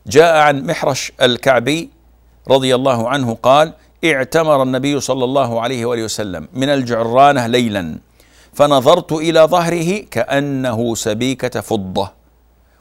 جاء 0.07 0.37
عن 0.37 0.65
محرش 0.65 1.11
الكعبي 1.21 1.89
رضي 2.47 2.75
الله 2.75 3.09
عنه 3.09 3.37
قال 3.43 3.73
اعتمر 4.05 4.63
النبي 4.63 4.99
صلى 4.99 5.23
الله 5.23 5.61
عليه 5.61 5.85
وآله 5.85 6.03
وسلم 6.03 6.47
من 6.53 6.69
الجعرانة 6.69 7.47
ليلا 7.47 7.97
فنظرت 8.53 9.11
إلى 9.11 9.39
ظهره 9.39 9.99
كأنه 10.11 10.95
سبيكة 10.95 11.61
فضة 11.61 12.11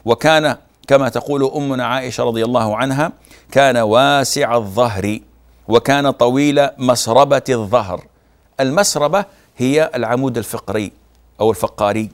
وكان 0.05 0.57
كما 0.89 1.09
تقول 1.09 1.45
أمنا 1.57 1.87
عائشة 1.87 2.25
رضي 2.25 2.45
الله 2.45 2.77
عنها 2.77 3.13
كان 3.53 3.77
واسع 3.77 4.57
الظهر 4.57 5.19
وكان 5.69 6.11
طويل 6.11 6.69
مسربة 6.79 7.43
الظهر 7.49 8.05
المسربة 8.61 9.25
هي 9.57 9.91
العمود 9.95 10.39
الفقري 10.39 10.93
أو 11.41 11.51
الفقاري 11.51 12.11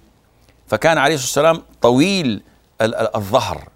فكان 0.66 0.98
عليه 0.98 1.14
الصلاة 1.14 1.48
والسلام 1.50 1.66
طويل 1.82 2.42
الظهر 3.16 3.71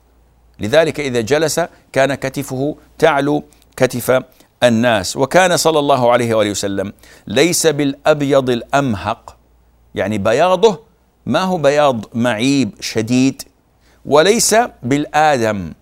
لذلك 0.60 1.00
إذا 1.00 1.20
جلس 1.20 1.60
كان 1.92 2.14
كتفه 2.14 2.76
تعلو 2.98 3.44
كتف 3.76 4.22
الناس. 4.62 5.16
وكان 5.16 5.56
صلى 5.56 5.78
الله 5.78 6.12
عليه 6.12 6.34
وآله 6.34 6.50
وسلم 6.50 6.92
ليس 7.26 7.66
بالأبيض 7.66 8.50
الأمهق 8.50 9.36
يعني 9.94 10.18
بياضه 10.18 10.80
ما 11.26 11.40
هو 11.40 11.56
بياض 11.56 12.04
معيب 12.14 12.70
شديد 12.80 13.42
وليس 14.06 14.56
بالآدم 14.82 15.72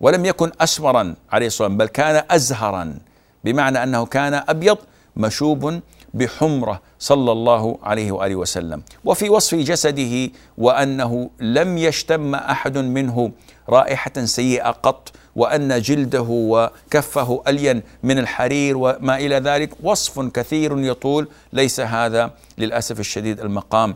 ولم 0.00 0.24
يكن 0.24 0.50
أسمرا 0.60 1.14
عليه 1.32 1.46
الصلاة 1.46 1.68
والسلام 1.68 1.76
بل 1.76 1.86
كان 1.86 2.24
أزهرا 2.30 2.98
بمعنى 3.44 3.82
أنه 3.82 4.06
كان 4.06 4.42
أبيض 4.48 4.78
مشوب 5.16 5.80
بحمرة 6.14 6.80
صلى 6.98 7.32
الله 7.32 7.78
عليه 7.82 8.12
وآله 8.12 8.36
وسلم. 8.36 8.82
وفي 9.04 9.30
وصف 9.30 9.54
جسده 9.54 10.30
وأنه 10.58 11.30
لم 11.40 11.78
يشتم 11.78 12.34
أحد 12.34 12.78
منه 12.78 13.30
رائحة 13.68 14.24
سيئة 14.24 14.70
قط 14.70 15.12
وأن 15.36 15.80
جلده 15.80 16.26
وكفه 16.28 17.42
ألين 17.48 17.82
من 18.02 18.18
الحرير 18.18 18.76
وما 18.76 19.16
إلى 19.16 19.36
ذلك. 19.36 19.70
وصف 19.82 20.20
كثير 20.20 20.78
يطول. 20.78 21.28
ليس 21.52 21.80
هذا 21.80 22.30
للأسف 22.58 23.00
الشديد 23.00 23.40
المقام 23.40 23.94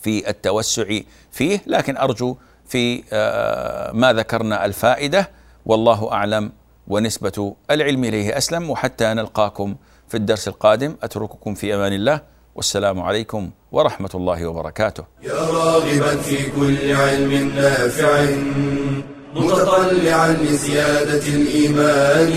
في 0.00 0.30
التوسع 0.30 0.98
فيه 1.32 1.62
لكن 1.66 1.96
أرجو 1.96 2.36
في 2.66 3.04
آه، 3.12 3.92
ما 3.92 4.12
ذكرنا 4.12 4.64
الفائدة. 4.64 5.30
والله 5.66 6.12
أعلم 6.12 6.52
ونسبة 6.88 7.56
العلم 7.70 8.04
إليه 8.04 8.38
أسلم 8.38 8.70
وحتى 8.70 9.14
نلقاكم 9.14 9.74
في 10.08 10.16
الدرس 10.16 10.48
القادم. 10.48 10.96
أترككم 11.02 11.54
في 11.54 11.74
أمان 11.74 11.92
الله. 11.92 12.33
والسلام 12.54 13.00
عليكم 13.00 13.50
ورحمة 13.72 14.10
الله 14.14 14.46
وبركاته. 14.46 15.04
يا 15.22 15.32
راغبا 15.32 16.16
في 16.16 16.50
كل 16.50 16.92
علم 16.92 17.52
نافع 17.56 18.26
متطلعا 19.34 20.32
لزيادة 20.32 21.26
الإيمان 21.28 22.32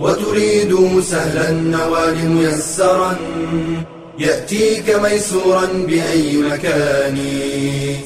وتريد 0.00 1.00
سهلا 1.00 1.50
النوال 1.50 2.28
ميسرا 2.28 3.16
يأتيك 4.18 4.90
ميسورا 4.90 5.66
بأي 5.66 6.36
مكان. 6.36 7.18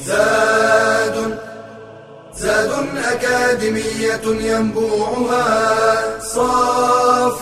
زاد 0.05 1.37
زاد 2.35 2.71
أكاديمية 2.97 4.25
ينبوعها 4.25 6.19
صاف 6.19 7.41